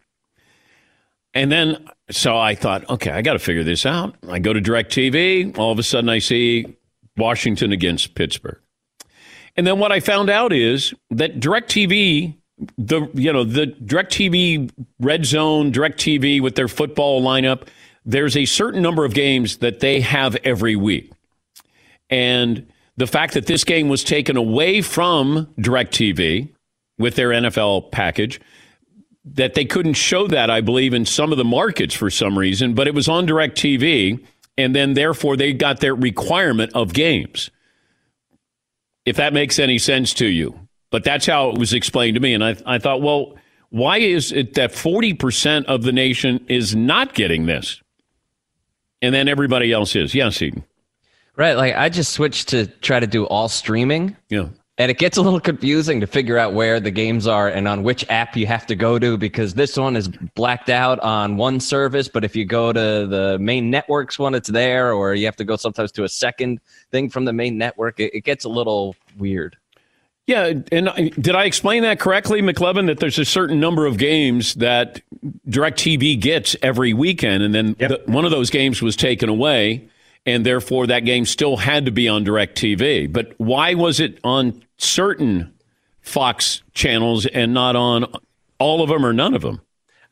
[1.35, 4.15] And then, so I thought, okay, I got to figure this out.
[4.29, 5.59] I go to DirecTV.
[5.59, 6.77] All of a sudden, I see
[7.17, 8.61] Washington against Pittsburgh.
[9.57, 12.37] And then what I found out is that DirecTV,
[12.79, 17.67] the you know the DirecTV Red Zone, DirecTV with their football lineup,
[18.05, 21.11] there's a certain number of games that they have every week,
[22.09, 22.67] and
[22.97, 26.49] the fact that this game was taken away from DirecTV
[26.99, 28.41] with their NFL package
[29.35, 32.75] that they couldn't show that, I believe, in some of the markets for some reason,
[32.75, 34.25] but it was on DirecTV,
[34.57, 37.51] and then therefore they got their requirement of games.
[39.05, 40.59] If that makes any sense to you.
[40.91, 42.35] But that's how it was explained to me.
[42.35, 43.37] And I, I thought, well,
[43.71, 47.83] why is it that 40% of the nation is not getting this?
[49.03, 50.15] And then everybody else is.
[50.15, 50.65] Yes, Eden.
[51.37, 51.55] Right.
[51.55, 54.17] Like I just switched to try to do all streaming.
[54.29, 54.49] Yeah.
[54.79, 57.83] And it gets a little confusing to figure out where the games are and on
[57.83, 61.61] which app you have to go to because this one is blacked out on one
[61.61, 65.37] service, but if you go to the main networks one, it's there, or you have
[65.37, 66.61] to go sometimes to a second
[66.91, 67.99] thing from the main network.
[68.01, 69.57] It, it gets a little weird.
[70.27, 72.87] Yeah, and did I explain that correctly, McLovin?
[72.87, 75.01] That there's a certain number of games that
[75.49, 77.91] DirecTV gets every weekend, and then yep.
[78.05, 79.89] the, one of those games was taken away
[80.27, 83.13] and therefore that game still had to be on DirecTV.
[83.13, 85.53] But why was it on certain
[86.01, 88.07] Fox channels and not on
[88.59, 89.61] all of them or none of them?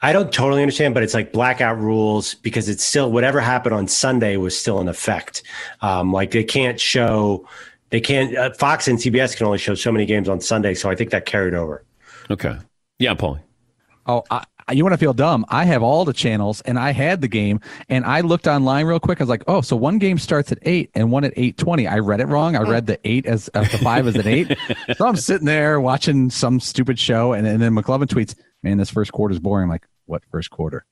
[0.02, 3.88] I don't totally understand, but it's like blackout rules because it's still whatever happened on
[3.88, 5.42] Sunday was still in effect.
[5.80, 7.48] Um, like they can't show,
[7.88, 8.36] they can't.
[8.36, 11.10] Uh, Fox and CBS can only show so many games on Sunday, so I think
[11.10, 11.84] that carried over.
[12.30, 12.56] Okay,
[12.98, 13.40] yeah, Paulie.
[14.06, 15.44] Oh, I, you want to feel dumb?
[15.48, 19.00] I have all the channels, and I had the game, and I looked online real
[19.00, 19.20] quick.
[19.20, 21.86] I was like, "Oh, so one game starts at eight and one at eight twenty.
[21.86, 22.56] I read it wrong.
[22.56, 24.56] I read the eight as uh, the five as an eight.
[24.96, 28.90] so I'm sitting there watching some stupid show, and, and then McLovin tweets, "Man, this
[28.90, 30.84] first quarter is boring." I'm like, "What first quarter?"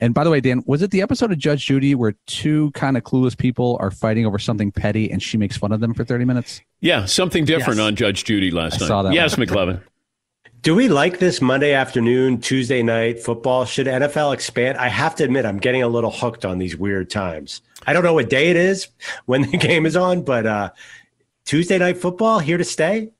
[0.00, 2.96] And by the way, Dan, was it the episode of Judge Judy where two kind
[2.96, 6.04] of clueless people are fighting over something petty, and she makes fun of them for
[6.04, 6.60] thirty minutes?
[6.80, 7.86] Yeah, something different Yes.
[7.86, 8.86] on Judge Judy last I night.
[8.88, 9.46] saw that yes, one.
[9.48, 9.82] McLovin.
[10.62, 13.64] Do we like this Monday afternoon, Tuesday night football?
[13.64, 14.76] Should NFL expand?
[14.76, 17.62] I have to admit, I'm getting a little hooked on these weird times.
[17.86, 18.88] I don't know what day it is
[19.26, 20.70] when the game is on, but uh,
[21.44, 23.10] Tuesday night football here to stay.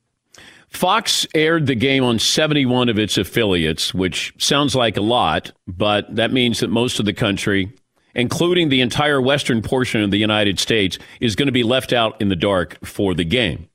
[0.68, 6.14] Fox aired the game on 71 of its affiliates, which sounds like a lot, but
[6.16, 7.72] that means that most of the country,
[8.16, 12.20] including the entire western portion of the United States, is going to be left out
[12.20, 13.67] in the dark for the game.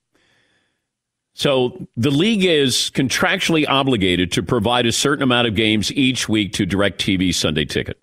[1.34, 6.54] So the league is contractually obligated to provide a certain amount of games each week
[6.54, 8.00] to DirecTV Sunday Ticket.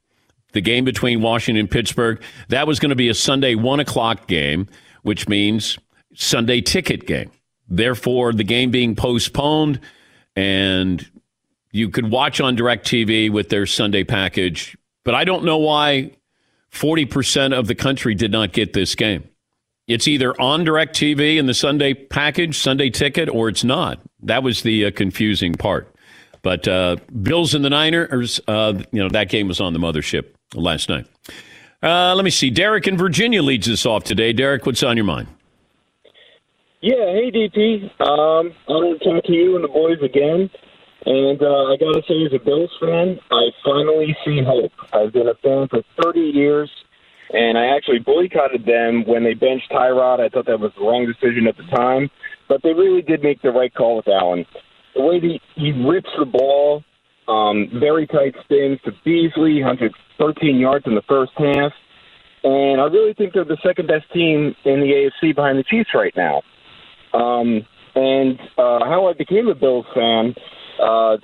[0.53, 4.27] The game between Washington and Pittsburgh, that was going to be a Sunday one o'clock
[4.27, 4.67] game,
[5.03, 5.79] which means
[6.15, 7.31] Sunday ticket game.
[7.69, 9.79] Therefore, the game being postponed,
[10.35, 11.09] and
[11.71, 14.77] you could watch on DirecTV with their Sunday package.
[15.05, 16.17] But I don't know why
[16.73, 19.30] 40% of the country did not get this game.
[19.91, 23.99] It's either on DirecTV in the Sunday package, Sunday ticket, or it's not.
[24.23, 25.93] That was the uh, confusing part.
[26.43, 30.27] But uh, Bills and the Niners, uh, you know, that game was on the mothership
[30.55, 31.07] last night.
[31.83, 32.51] Uh, let me see.
[32.51, 34.33] Derek in Virginia leads us off today.
[34.33, 35.27] Derek, what's on your mind?
[36.83, 37.83] Yeah, hey DP.
[38.01, 40.49] Um, want to talk to you and the boys again.
[41.05, 44.73] And uh, I got to say, as a Bills fan, I finally see hope.
[44.93, 46.71] I've been a fan for 30 years,
[47.33, 50.21] and I actually boycotted them when they benched Tyrod.
[50.21, 52.11] I thought that was the wrong decision at the time,
[52.49, 54.45] but they really did make the right call with Allen.
[54.95, 56.83] The way he, he rips the ball,
[57.29, 61.73] um, very tight spins to Beasley, 113 yards in the first half.
[62.43, 65.91] And I really think they're the second best team in the AFC behind the Chiefs
[65.95, 66.43] right now.
[67.13, 70.35] Um, and uh, how I became a Bills fan,
[70.83, 71.19] uh,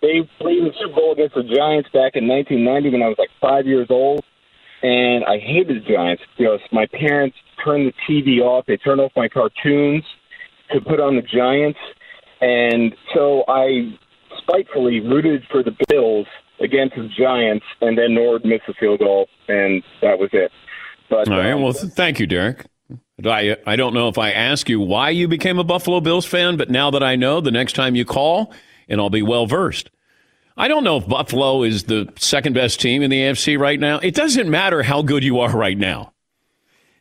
[0.00, 3.30] they played the Super Bowl against the Giants back in 1990 when I was like
[3.40, 4.24] five years old.
[4.84, 8.66] And I hated the Giants because my parents turned the TV off.
[8.66, 10.04] They turned off my cartoons
[10.72, 11.78] to put on the Giants.
[12.42, 13.96] And so I
[14.42, 16.26] spitefully rooted for the Bills
[16.60, 20.52] against the Giants, and then Nord missed the field goal, and that was it.
[21.08, 21.52] But All right.
[21.52, 22.66] um, Well, thank you, Derek.
[23.24, 26.58] I, I don't know if I ask you why you became a Buffalo Bills fan,
[26.58, 28.52] but now that I know, the next time you call,
[28.86, 29.88] and I'll be well versed.
[30.56, 33.98] I don't know if Buffalo is the second best team in the AFC right now.
[33.98, 36.12] It doesn't matter how good you are right now.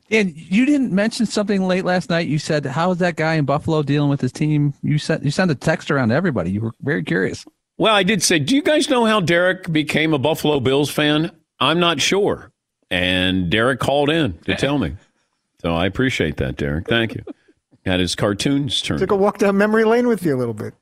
[0.10, 2.28] And you didn't mention something late last night.
[2.28, 5.32] You said, "How is that guy in Buffalo dealing with his team?" You sent you
[5.32, 6.52] sent a text around to everybody.
[6.52, 7.46] You were very curious.
[7.78, 11.32] Well, I did say, do you guys know how Derek became a Buffalo Bills fan?
[11.60, 12.52] I'm not sure.
[12.92, 14.96] And Derek called in to tell me.
[15.62, 16.88] So I appreciate that, Derek.
[16.88, 17.24] Thank you.
[17.86, 19.00] Had his cartoons turned.
[19.00, 20.74] Took a walk down memory lane with you a little bit.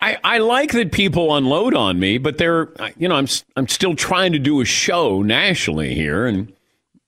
[0.00, 3.66] I, I like that people unload on me, but they're you know I'm s- I'm
[3.68, 6.52] still trying to do a show nationally here, and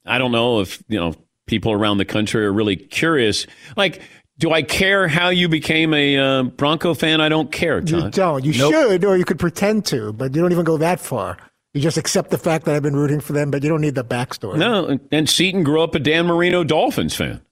[0.07, 1.15] I don't know if you know
[1.47, 3.47] people around the country are really curious.
[3.77, 4.01] Like,
[4.39, 7.21] do I care how you became a uh, Bronco fan?
[7.21, 8.45] I don't care, You don't.
[8.45, 8.73] You Nope.
[8.73, 11.37] should, or you could pretend to, but you don't even go that far.
[11.75, 13.95] You just accept the fact that I've been rooting for them, but you don't need
[13.97, 14.57] the backstory.
[14.59, 17.43] No, and- and Seton grew up a Dan Marino Dolphins fan,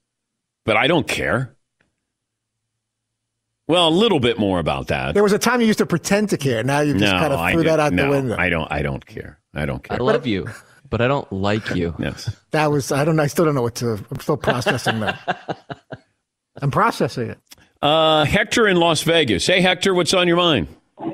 [0.65, 1.53] but I don't care.
[3.67, 5.13] Well, a little bit more about that.
[5.13, 6.63] There was a time you used to pretend to care.
[6.63, 8.35] Now you just no, kind of threw that out no, the window.
[8.37, 8.71] I don't.
[8.71, 9.39] I don't care.
[9.53, 9.97] I don't care.
[9.99, 10.47] I love you,
[10.89, 11.93] but I don't like you.
[11.99, 12.33] Yes.
[12.51, 13.19] That was I don't.
[13.19, 13.99] I still don't know what to.
[14.09, 15.59] I'm still processing that.
[16.61, 17.39] I'm processing it.
[17.81, 19.45] Uh, Hector in Las Vegas.
[19.45, 20.67] Hey, Hector, what's on your mind?
[20.99, 21.07] Hey,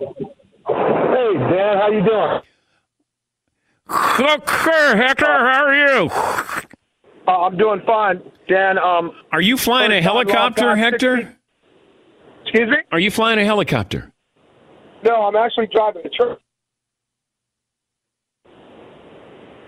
[0.68, 2.42] Dan, how you doing?
[3.90, 6.10] Okay, Hector, how are you?
[7.28, 8.78] Uh, I'm doing fine, Dan.
[8.78, 11.36] Um, Are you flying a First time, long helicopter, time, Hector?
[12.46, 12.78] 60 Excuse me?
[12.92, 14.12] Are you flying a helicopter?
[15.04, 16.40] No, I'm actually driving the truck.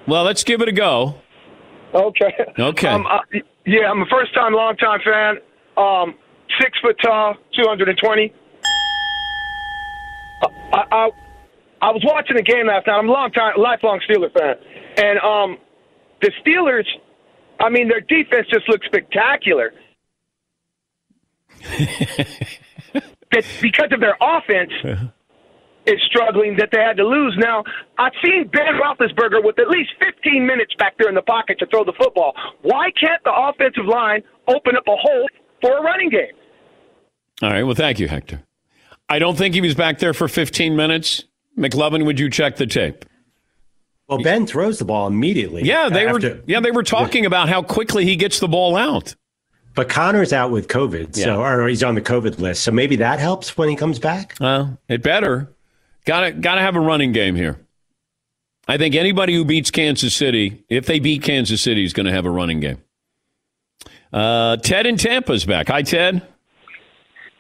[0.08, 1.16] Well, let's give it a go.
[1.94, 2.34] Okay.
[2.58, 2.88] Okay.
[2.88, 3.20] Um, uh,
[3.66, 5.38] yeah, I'm a first time, long time fan.
[5.78, 6.16] Um,
[6.62, 8.34] six foot tall, 220.
[10.42, 11.10] Uh, I, I,
[11.82, 12.98] I was watching the game last night.
[12.98, 14.56] I'm a long time, lifelong Steeler fan.
[14.98, 15.58] And um,
[16.22, 16.86] the Steelers
[17.60, 19.74] I mean, their defense just looks spectacular.
[23.32, 24.72] it's because of their offense
[25.86, 27.36] is struggling that they had to lose.
[27.38, 27.64] Now,
[27.98, 31.66] I've seen Ben Roethlisberger with at least 15 minutes back there in the pocket to
[31.68, 32.34] throw the football.
[32.62, 35.28] Why can't the offensive line open up a hole
[35.62, 36.34] for a running game?
[37.42, 37.64] All right.
[37.64, 38.42] Well, thank you, Hector.
[39.10, 41.26] I don't think he was back there for 15 minutes.
[41.58, 43.06] McLovin, would you check the tape?
[44.08, 45.64] Well, Ben throws the ball immediately.
[45.64, 46.42] Yeah, they after- were.
[46.48, 49.16] Yeah, they were talking about how quickly he gets the ball out.
[49.76, 51.48] But Connor's out with COVID, so Yeah.
[51.50, 52.64] or he's on the COVID list.
[52.64, 54.36] So maybe that helps when he comes back.
[54.40, 55.50] Well, it better.
[56.06, 57.60] Got to got to have a running game here.
[58.68, 62.12] I think anybody who beats Kansas City, if they beat Kansas City, is going to
[62.12, 62.82] have a running game.
[64.14, 65.68] Uh, Ted in Tampa's back.
[65.68, 66.22] Hi, Ted.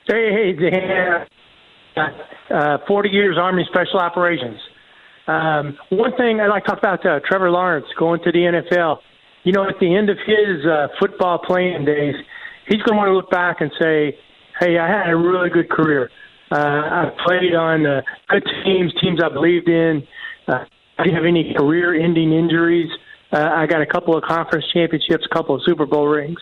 [0.07, 1.25] Hey, hey, Dan.
[2.51, 4.59] Uh, 40 years Army Special Operations.
[5.27, 8.99] Um, one thing I'd like to talk about uh, Trevor Lawrence going to the NFL.
[9.45, 12.15] You know, at the end of his uh, football playing days,
[12.67, 14.17] he's going to want to look back and say,
[14.59, 16.09] hey, I had a really good career.
[16.51, 20.01] Uh, I played on uh, good teams, teams I believed in.
[20.47, 20.65] Uh,
[20.97, 22.89] I didn't have any career ending injuries.
[23.31, 26.39] Uh, I got a couple of conference championships, a couple of Super Bowl rings.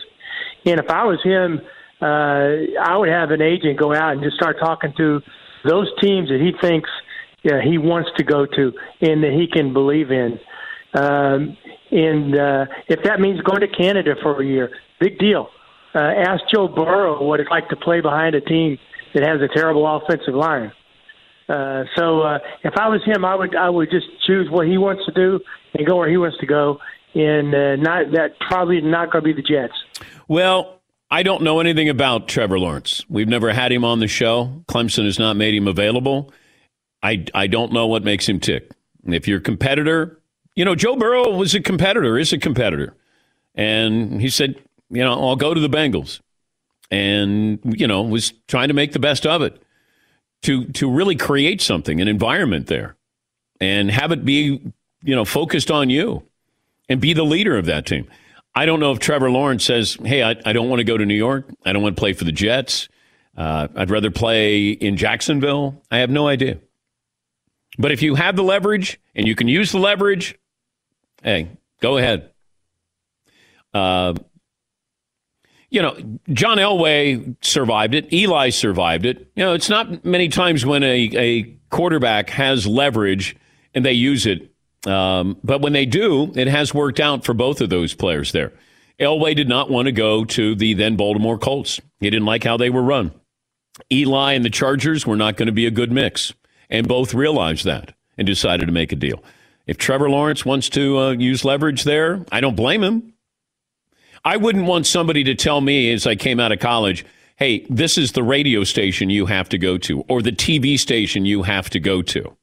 [0.64, 1.60] And if I was him,
[2.00, 5.20] uh, I would have an agent go out and just start talking to
[5.68, 6.88] those teams that he thinks
[7.42, 10.40] yeah, he wants to go to and that he can believe in.
[10.94, 11.56] Um,
[11.90, 14.70] and uh, if that means going to Canada for a year,
[15.00, 15.48] big deal.
[15.94, 18.78] Uh, ask Joe Burrow what it's like to play behind a team
[19.14, 20.72] that has a terrible offensive line.
[21.48, 24.78] Uh, so uh, if I was him, I would I would just choose what he
[24.78, 25.40] wants to do
[25.74, 26.78] and go where he wants to go,
[27.14, 29.74] and uh, not that probably not going to be the Jets.
[30.26, 30.80] Well,
[31.10, 33.04] I don't know anything about Trevor Lawrence.
[33.08, 34.64] We've never had him on the show.
[34.68, 36.32] Clemson has not made him available.
[37.02, 38.70] I, I don't know what makes him tick.
[39.04, 40.18] If you're a competitor,
[40.56, 42.94] you know, Joe Burrow was a competitor, is a competitor.
[43.54, 44.56] And he said,
[44.90, 46.20] you know, I'll go to the Bengals.
[46.90, 49.60] And, you know, was trying to make the best of it
[50.42, 52.96] to to really create something, an environment there,
[53.60, 54.60] and have it be,
[55.02, 56.22] you know, focused on you
[56.88, 58.06] and be the leader of that team.
[58.54, 61.04] I don't know if Trevor Lawrence says, "Hey, I, I don't want to go to
[61.04, 61.48] New York.
[61.64, 62.88] I don't want to play for the Jets.
[63.36, 66.58] Uh, I'd rather play in Jacksonville." I have no idea.
[67.78, 70.38] But if you have the leverage and you can use the leverage,
[71.24, 71.48] hey,
[71.80, 72.30] go ahead.
[73.72, 74.14] Uh,
[75.70, 75.96] you know,
[76.32, 78.12] John Elway survived it.
[78.12, 79.32] Eli survived it.
[79.34, 83.34] You know, it's not many times when a, a quarterback has leverage
[83.74, 84.52] and they use it.
[84.86, 88.52] Um, but when they do, it has worked out for both of those players there.
[89.00, 91.80] Elway did not want to go to the then Baltimore Colts.
[91.98, 93.12] He didn't like how they were run.
[93.90, 96.32] Eli and the Chargers were not going to be a good mix.
[96.70, 99.22] And both realized that and decided to make a deal.
[99.66, 103.14] If Trevor Lawrence wants to uh, use leverage there, I don't blame him.
[104.24, 107.04] I wouldn't want somebody to tell me as I came out of college,
[107.36, 111.24] hey, this is the radio station you have to go to or the TV station
[111.24, 112.36] you have to go to.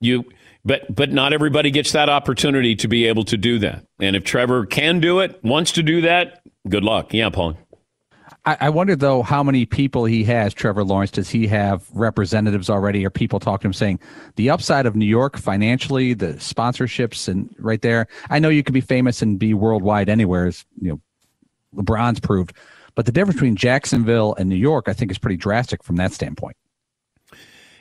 [0.00, 0.24] You
[0.64, 3.86] but but not everybody gets that opportunity to be able to do that.
[4.00, 7.12] And if Trevor can do it, wants to do that, good luck.
[7.14, 7.56] Yeah, Paul.
[8.46, 10.52] I, I wonder though how many people he has.
[10.52, 14.00] Trevor Lawrence does he have representatives already, or people talking to him saying
[14.36, 18.06] the upside of New York financially, the sponsorships, and right there.
[18.30, 22.54] I know you could be famous and be worldwide anywhere, as you know, LeBron's proved.
[22.94, 26.12] But the difference between Jacksonville and New York, I think, is pretty drastic from that
[26.12, 26.56] standpoint.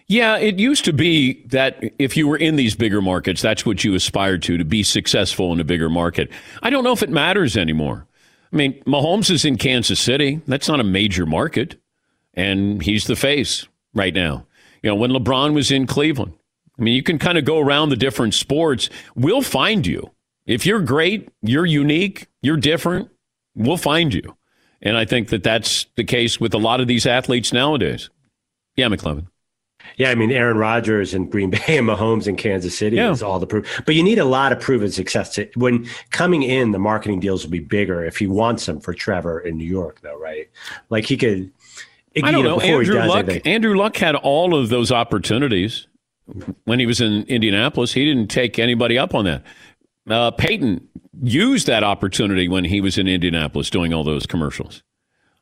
[0.07, 3.83] Yeah, it used to be that if you were in these bigger markets, that's what
[3.83, 6.29] you aspired to, to be successful in a bigger market.
[6.61, 8.05] I don't know if it matters anymore.
[8.53, 10.39] I mean, Mahomes is in Kansas City.
[10.45, 11.75] That's not a major market.
[12.35, 14.45] And he's the face right now.
[14.83, 16.33] You know, when LeBron was in Cleveland,
[16.77, 18.89] I mean, you can kind of go around the different sports.
[19.15, 20.11] We'll find you.
[20.45, 23.09] If you're great, you're unique, you're different,
[23.55, 24.35] we'll find you.
[24.81, 28.09] And I think that that's the case with a lot of these athletes nowadays.
[28.75, 29.27] Yeah, McLovin.
[29.97, 33.11] Yeah, I mean Aaron Rodgers and Green Bay and Mahomes in Kansas City Yeah.
[33.11, 33.81] is all the proof.
[33.85, 36.71] But you need a lot of proven success to when coming in.
[36.71, 40.01] The marketing deals will be bigger if he wants them for Trevor in New York,
[40.01, 40.49] though, right?
[40.89, 41.51] Like he could.
[42.23, 42.55] I don't you know.
[42.59, 43.17] before Andrew Luck.
[43.29, 43.41] anything.
[43.51, 45.87] Andrew Luck had all of those opportunities
[46.65, 47.93] when he was in Indianapolis.
[47.93, 49.43] He didn't take anybody up on that.
[50.09, 50.87] Uh, Peyton
[51.23, 54.83] used that opportunity when he was in Indianapolis doing all those commercials.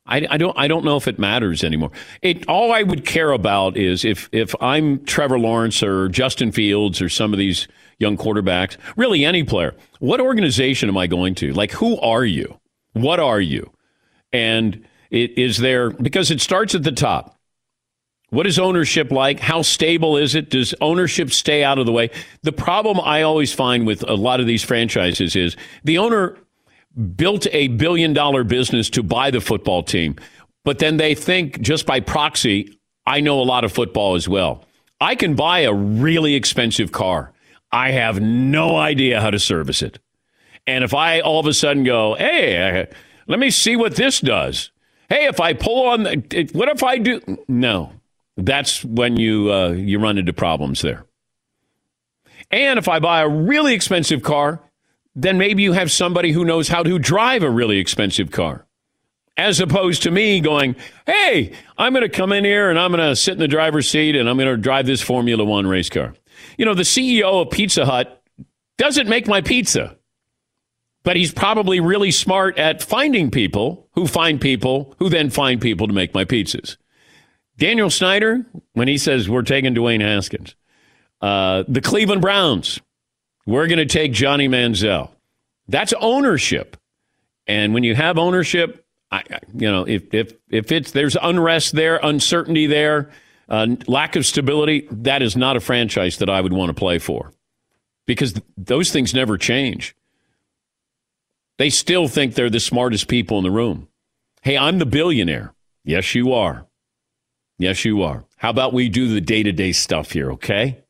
[0.04, 0.58] I, I don't.
[0.58, 1.92] I don't know if it matters anymore.
[2.22, 7.00] It all I would care about is if if I'm Trevor Lawrence or Justin Fields
[7.00, 9.74] or some of these young quarterbacks, really any player.
[10.00, 11.52] What organization am I going to?
[11.52, 12.58] Like, who are you?
[12.94, 13.72] What are you?
[14.32, 17.38] And it is there because it starts at the top.
[18.30, 19.38] What is ownership like?
[19.40, 20.48] How stable is it?
[20.50, 22.10] Does ownership stay out of the way?
[22.42, 26.38] The problem I always find with a lot of these franchises is the owner
[27.16, 30.16] built a billion dollar business to buy the football team,
[30.64, 34.64] but then they think just by proxy, I know a lot of football as well.
[35.00, 37.32] I can buy a really expensive car.
[37.72, 39.98] I have no idea how to service it.
[40.66, 42.86] And if I all of a sudden go, hey,
[43.26, 44.70] let me see what this does.
[45.08, 47.20] Hey, if I pull on, the, what if I do?
[47.48, 47.92] No,
[48.36, 51.04] that's when you uh, you run into problems there.
[52.50, 54.60] And if I buy a really expensive car,
[55.14, 58.66] then maybe you have somebody who knows how to drive a really expensive car.
[59.36, 63.08] As opposed to me going, hey, I'm going to come in here and I'm going
[63.08, 65.88] to sit in the driver's seat and I'm going to drive this Formula One race
[65.88, 66.14] car.
[66.58, 68.22] You know, the CEO of Pizza Hut
[68.76, 69.96] doesn't make my pizza,
[71.02, 75.86] but he's probably really smart at finding people who find people who then find people
[75.86, 76.76] to make my pizzas.
[77.56, 80.56] Daniel Snyder, when he says we're taking Dwayne Haskins,
[81.20, 82.80] uh, the Cleveland Browns,
[83.46, 85.10] we're going to take Johnny Manziel.
[85.68, 86.76] That's ownership.
[87.46, 89.22] And when you have ownership, I,
[89.54, 93.10] you know, if, if, if it's, there's unrest there, uncertainty there,
[93.48, 96.98] uh, lack of stability, that is not a franchise that I would want to play
[96.98, 97.32] for
[98.06, 99.94] because th- those things never change.
[101.58, 103.88] They still think they're the smartest people in the room.
[104.42, 105.52] Hey, I'm the billionaire.
[105.84, 106.66] Yes, you are.
[107.58, 108.24] Yes, you are.
[108.36, 110.82] How about we do the day to day stuff here, okay?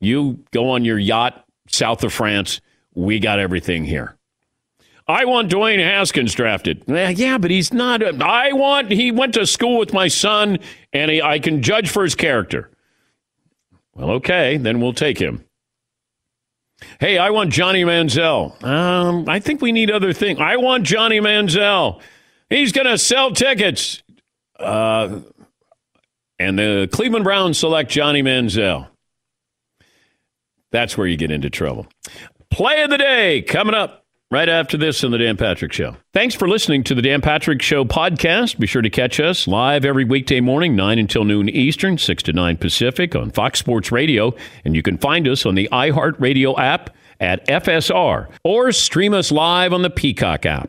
[0.00, 2.60] You go on your yacht south of France.
[2.94, 4.16] We got everything here.
[5.08, 6.82] I want Dwayne Haskins drafted.
[6.88, 8.02] Yeah, but he's not.
[8.20, 8.90] I want.
[8.90, 10.58] He went to school with my son,
[10.92, 12.70] and he, I can judge for his character.
[13.94, 15.44] Well, okay, then we'll take him.
[17.00, 18.62] Hey, I want Johnny Manziel.
[18.62, 20.40] Um, I think we need other things.
[20.40, 22.00] I want Johnny Manziel.
[22.50, 24.02] He's going to sell tickets.
[24.58, 25.20] Uh,
[26.38, 28.88] and the Cleveland Browns select Johnny Manziel.
[30.72, 31.86] That's where you get into trouble.
[32.50, 35.96] Play of the day coming up right after this on the Dan Patrick Show.
[36.12, 38.58] Thanks for listening to the Dan Patrick Show podcast.
[38.58, 42.32] Be sure to catch us live every weekday morning, 9 until noon Eastern, 6 to
[42.32, 44.34] 9 Pacific on Fox Sports Radio.
[44.64, 46.90] And you can find us on the iHeartRadio app
[47.20, 50.68] at FSR or stream us live on the Peacock app.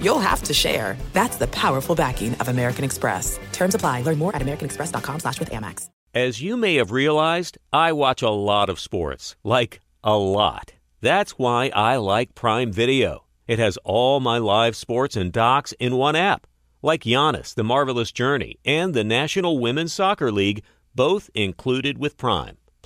[0.00, 0.96] you'll have to share.
[1.12, 3.38] That's the powerful backing of American Express.
[3.52, 4.02] Terms apply.
[4.02, 5.88] Learn more at americanexpress.com slash with Amex.
[6.14, 9.36] As you may have realized, I watch a lot of sports.
[9.44, 10.72] Like, a lot.
[11.00, 13.24] That's why I like Prime Video.
[13.46, 16.46] It has all my live sports and docs in one app.
[16.82, 20.62] Like Giannis, The Marvelous Journey, and the National Women's Soccer League,
[20.94, 22.56] both included with Prime.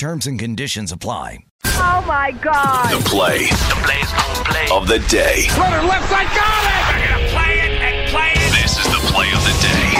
[0.00, 1.44] Terms and conditions apply.
[1.66, 2.88] Oh my God.
[2.88, 3.50] The play.
[3.50, 4.66] The play's gonna play.
[4.72, 5.46] Of the day.
[5.58, 6.96] Runner left side, got it!
[6.96, 8.50] They're gonna play it and play it.
[8.62, 9.92] This is the play of the day.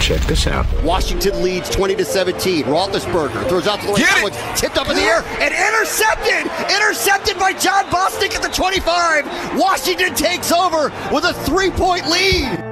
[0.00, 0.64] Check this out.
[0.82, 2.64] Washington leads 20 to 17.
[2.64, 4.32] Roethlisberger throws out to the right.
[4.56, 6.50] Tipped up in the air and intercepted.
[6.74, 9.58] Intercepted by Jon Bostic at the 25.
[9.58, 12.69] Washington takes over with a three-point lead.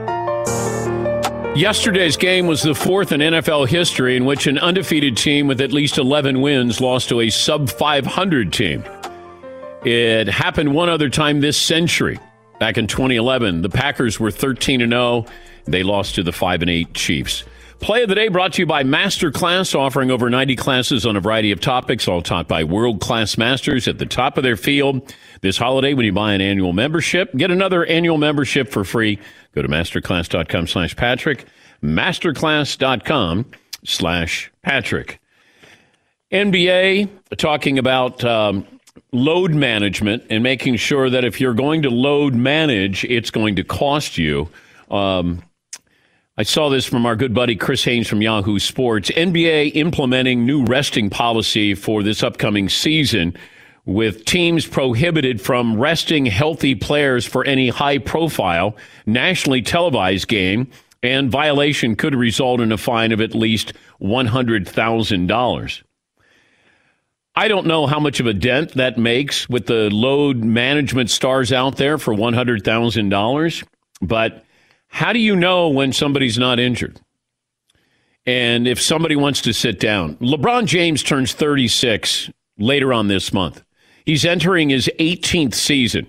[1.59, 5.73] Yesterday's game was the fourth in NFL history in which an undefeated team with at
[5.73, 8.85] least 11 wins lost to a sub 500 team.
[9.85, 12.21] It happened one other time this century.
[12.61, 15.27] Back in 2011, the Packers were 13 and 0.
[15.65, 17.43] They lost to the 5 and 8 Chiefs.
[17.81, 21.21] Play of the day brought to you by Masterclass, offering over 90 classes on a
[21.21, 25.15] variety of topics, all taught by world class masters at the top of their field.
[25.43, 29.21] This holiday, when you buy an annual membership, get another annual membership for free.
[29.55, 31.45] Go to masterclass.com slash Patrick,
[31.83, 33.47] masterclass.com
[33.85, 35.21] slash Patrick.
[36.33, 37.09] NBA
[37.39, 38.67] talking about um,
[39.13, 43.63] load management and making sure that if you're going to load manage, it's going to
[43.63, 44.49] cost you.
[44.91, 45.43] Um,
[46.41, 49.11] I saw this from our good buddy Chris Haynes from Yahoo Sports.
[49.11, 53.37] NBA implementing new resting policy for this upcoming season
[53.87, 60.71] with teams prohibited from resting healthy players for any high profile, nationally televised game,
[61.03, 65.83] and violation could result in a fine of at least $100,000.
[67.35, 71.53] I don't know how much of a dent that makes with the load management stars
[71.53, 73.65] out there for $100,000,
[74.01, 74.45] but
[74.89, 77.01] how do you know when somebody's not injured?
[78.27, 83.63] And if somebody wants to sit down, LeBron James turns 36 later on this month.
[84.05, 86.07] He's entering his 18th season.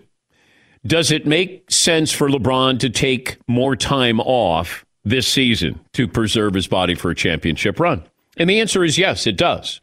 [0.85, 6.53] Does it make sense for LeBron to take more time off this season to preserve
[6.53, 8.03] his body for a championship run?
[8.37, 9.81] And the answer is yes, it does.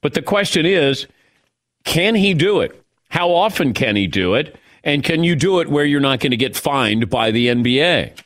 [0.00, 1.06] But the question is
[1.84, 2.82] can he do it?
[3.08, 4.56] How often can he do it?
[4.82, 8.20] And can you do it where you're not going to get fined by the NBA?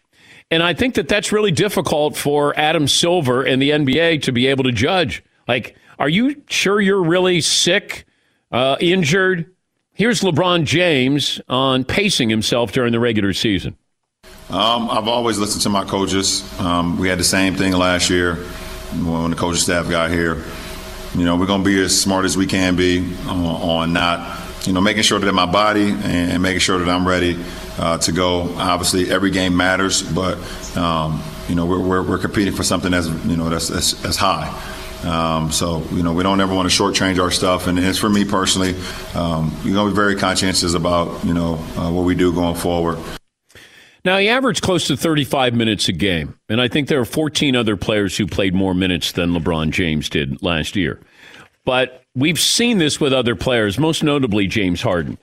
[0.50, 4.46] And I think that that's really difficult for Adam Silver and the NBA to be
[4.46, 5.22] able to judge.
[5.46, 8.06] Like, are you sure you're really sick?
[8.52, 9.54] uh, injured.
[9.92, 13.76] Here's LeBron James on pacing himself during the regular season.
[14.50, 16.42] Um, I've always listened to my coaches.
[16.60, 20.42] Um, we had the same thing last year when the coaching staff got here.
[21.14, 24.40] You know, we're going to be as smart as we can be on, on not,
[24.66, 27.34] you know, making sure that my body and, making sure that I'm ready
[27.78, 28.54] uh, to go.
[28.56, 30.36] Obviously, every game matters, but
[30.76, 34.48] um, you know, we're, we're, we're, competing for something that's you know that's that's, high.
[35.04, 37.68] Um, so, you know, we don't ever want to shortchange our stuff.
[37.68, 38.74] And it's for me personally,
[39.14, 42.98] um, going to be very conscientious about, you know, uh, what we do going forward.
[44.04, 46.38] Now, he averaged close to 35 minutes a game.
[46.48, 50.08] And I think there are 14 other players who played more minutes than LeBron James
[50.08, 51.00] did last year.
[51.64, 55.18] But we've seen this with other players, most notably James Harden.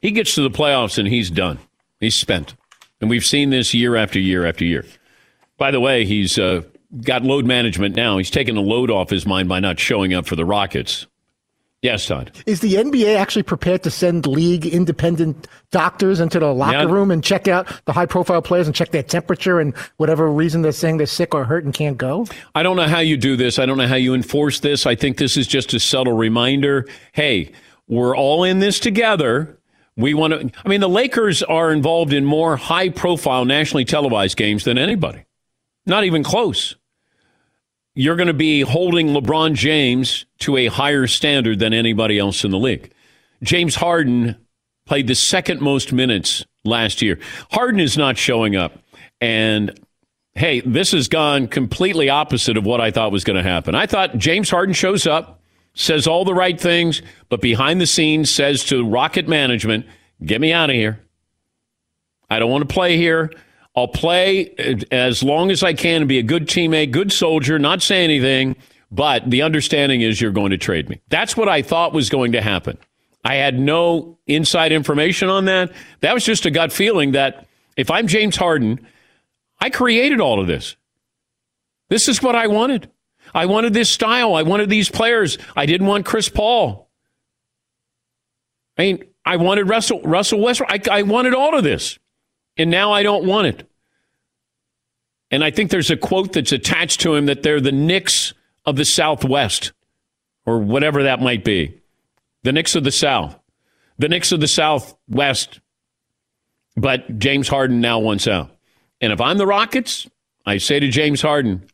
[0.00, 1.58] He gets to the playoffs and he's done.
[2.00, 2.54] He's spent.
[3.00, 4.84] And we've seen this year after year after year.
[5.58, 6.62] By the way, he's uh,
[7.02, 8.18] got load management now.
[8.18, 11.06] He's taken the load off his mind by not showing up for the Rockets.
[11.82, 12.32] Yes, Todd.
[12.46, 16.84] Is the NBA actually prepared to send league independent doctors into the locker yeah.
[16.84, 20.62] room and check out the high profile players and check their temperature and whatever reason
[20.62, 22.26] they're saying they're sick or hurt and can't go?
[22.54, 23.58] I don't know how you do this.
[23.58, 24.86] I don't know how you enforce this.
[24.86, 26.88] I think this is just a subtle reminder.
[27.12, 27.52] Hey,
[27.88, 29.55] we're all in this together.
[29.96, 34.36] We want to, I mean, the Lakers are involved in more high profile nationally televised
[34.36, 35.24] games than anybody.
[35.86, 36.76] Not even close.
[37.94, 42.50] You're going to be holding LeBron James to a higher standard than anybody else in
[42.50, 42.92] the league.
[43.42, 44.36] James Harden
[44.84, 47.18] played the second most minutes last year.
[47.50, 48.78] Harden is not showing up.
[49.20, 49.80] And
[50.34, 53.74] hey, this has gone completely opposite of what I thought was going to happen.
[53.74, 55.35] I thought James Harden shows up,
[55.76, 59.86] says all the right things, but behind the scenes says to Rocket Management,
[60.24, 61.00] get me out of here.
[62.28, 63.30] I don't want to play here.
[63.76, 67.58] I'll play uh, as long as I can and be a good teammate, good soldier,
[67.58, 68.56] not say anything,
[68.90, 71.00] but the understanding is you're going to trade me.
[71.10, 72.78] That's what I thought was going to happen.
[73.22, 75.72] I had no inside information on that.
[76.00, 77.46] That was just a gut feeling that
[77.76, 78.86] if I'm James Harden,
[79.60, 80.76] I created all of this.
[81.88, 82.90] This is what I wanted.
[83.36, 84.34] I wanted this style.
[84.34, 85.38] I wanted these players.
[85.54, 86.90] I didn't want Chris Paul.
[88.76, 90.88] I mean, I wanted Russell Russell Westbrook.
[90.88, 91.98] I, I wanted all of this
[92.56, 93.70] and now I don't want it.
[95.30, 98.32] And I think there's a quote that's attached to him that they're the Knicks
[98.64, 99.72] of the Southwest,
[100.44, 101.80] or whatever that might be.
[102.42, 103.38] The Knicks of the South,
[103.98, 105.60] the Knicks of the Southwest.
[106.76, 108.50] But James Harden now wants out.
[109.00, 110.06] And if I'm the Rockets,
[110.44, 111.66] I say to James Harden,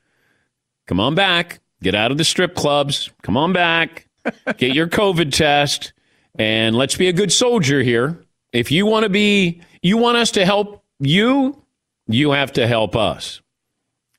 [0.86, 1.60] come on back.
[1.82, 3.10] Get out of the strip clubs.
[3.22, 4.08] Come on back.
[4.56, 5.92] Get your COVID test.
[6.38, 8.24] And let's be a good soldier here.
[8.52, 11.62] If you want to be, you want us to help you,
[12.06, 13.40] you have to help us.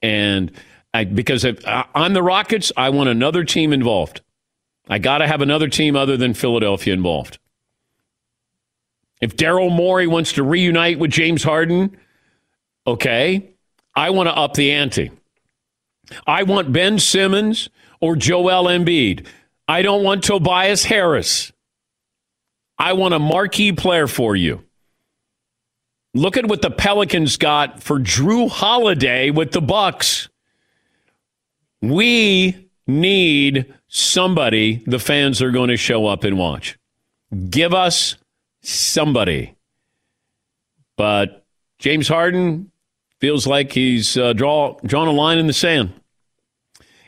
[0.02, 0.52] And
[0.94, 4.22] I, because if, uh, I'm the Rockets, I want another team involved.
[4.90, 7.40] I got to have another team other than Philadelphia involved.
[9.22, 11.96] If Daryl Morey wants to reunite with James Harden,
[12.86, 13.54] okay,
[13.96, 15.12] I want to up the ante.
[16.28, 19.26] I want Ben Simmons or Joel Embiid.
[19.68, 21.52] I don't want Tobias Harris.
[22.78, 24.64] I want a marquee player for you.
[26.14, 30.30] Look at what the Pelicans got for Jrue Holiday with the Bucks.
[31.82, 36.78] We need somebody the fans are going to show up and watch.
[37.50, 38.16] Give us
[38.62, 39.56] somebody.
[40.98, 41.46] But
[41.80, 42.72] James Harden
[43.24, 45.94] feels like he's uh, draw, drawn a line in the sand.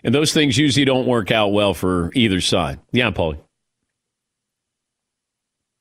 [0.02, 2.80] And those things usually don't work out well for either side.
[2.94, 3.38] Yeah, Paulie.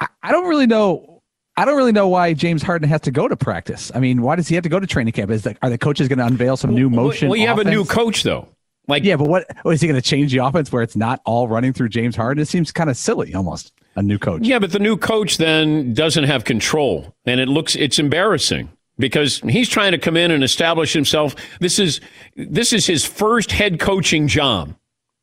[0.01, 1.23] I, don't really know.
[1.57, 3.93] I don't really know why James Harden has to go to practice.
[3.95, 5.31] I mean, why does he have to go to training camp?
[5.31, 7.29] Is the, are the coaches going to unveil some new motion?
[7.29, 8.49] Well, you have a new coach though.
[8.89, 11.21] Like, yeah, but what oh, is he going to change the offense where it's not
[11.25, 12.43] all running through James Harden?
[12.43, 14.43] It seems kind of silly, almost a new coach.
[14.43, 18.69] Yeah, but the new coach then doesn't have control, and it looks it's embarrassing
[18.99, 21.35] because he's trying to come in and establish himself.
[21.61, 22.01] This is
[22.37, 24.75] this is his first head coaching job,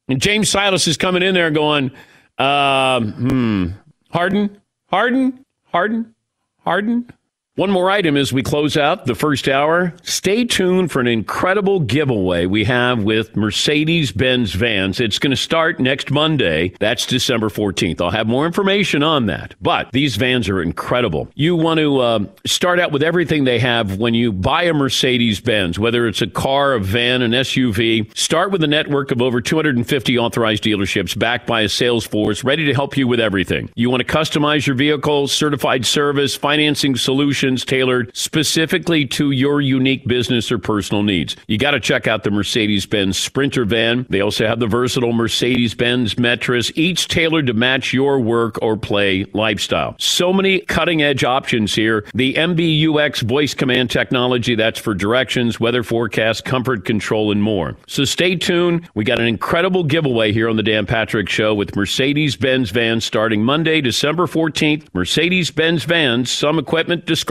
[0.07, 1.91] and James Silas is coming in there going,
[2.37, 3.67] um, "Hmm,
[4.11, 6.15] Harden, Harden, Harden,
[6.63, 7.11] Harden."
[7.55, 9.93] One more item as we close out the first hour.
[10.03, 15.01] Stay tuned for an incredible giveaway we have with Mercedes Benz vans.
[15.01, 16.73] It's going to start next Monday.
[16.79, 17.99] That's December 14th.
[17.99, 19.55] I'll have more information on that.
[19.59, 21.27] But these vans are incredible.
[21.35, 25.41] You want to uh, start out with everything they have when you buy a Mercedes
[25.41, 28.17] Benz, whether it's a car, a van, an SUV.
[28.17, 32.63] Start with a network of over 250 authorized dealerships backed by a sales force ready
[32.67, 33.69] to help you with everything.
[33.75, 40.05] You want to customize your vehicle, certified service, financing solutions tailored specifically to your unique
[40.07, 41.35] business or personal needs.
[41.47, 44.05] You got to check out the Mercedes Benz Sprinter van.
[44.09, 48.77] They also have the versatile Mercedes Benz Metris, each tailored to match your work or
[48.77, 49.95] play lifestyle.
[49.97, 52.05] So many cutting edge options here.
[52.13, 57.75] The MBUX voice command technology that's for directions, weather forecast, comfort control, and more.
[57.87, 58.87] So stay tuned.
[58.93, 63.03] We got an incredible giveaway here on the Dan Patrick Show with Mercedes Benz vans
[63.03, 64.87] starting Monday, December 14th.
[64.93, 67.30] Mercedes Benz vans, some equipment described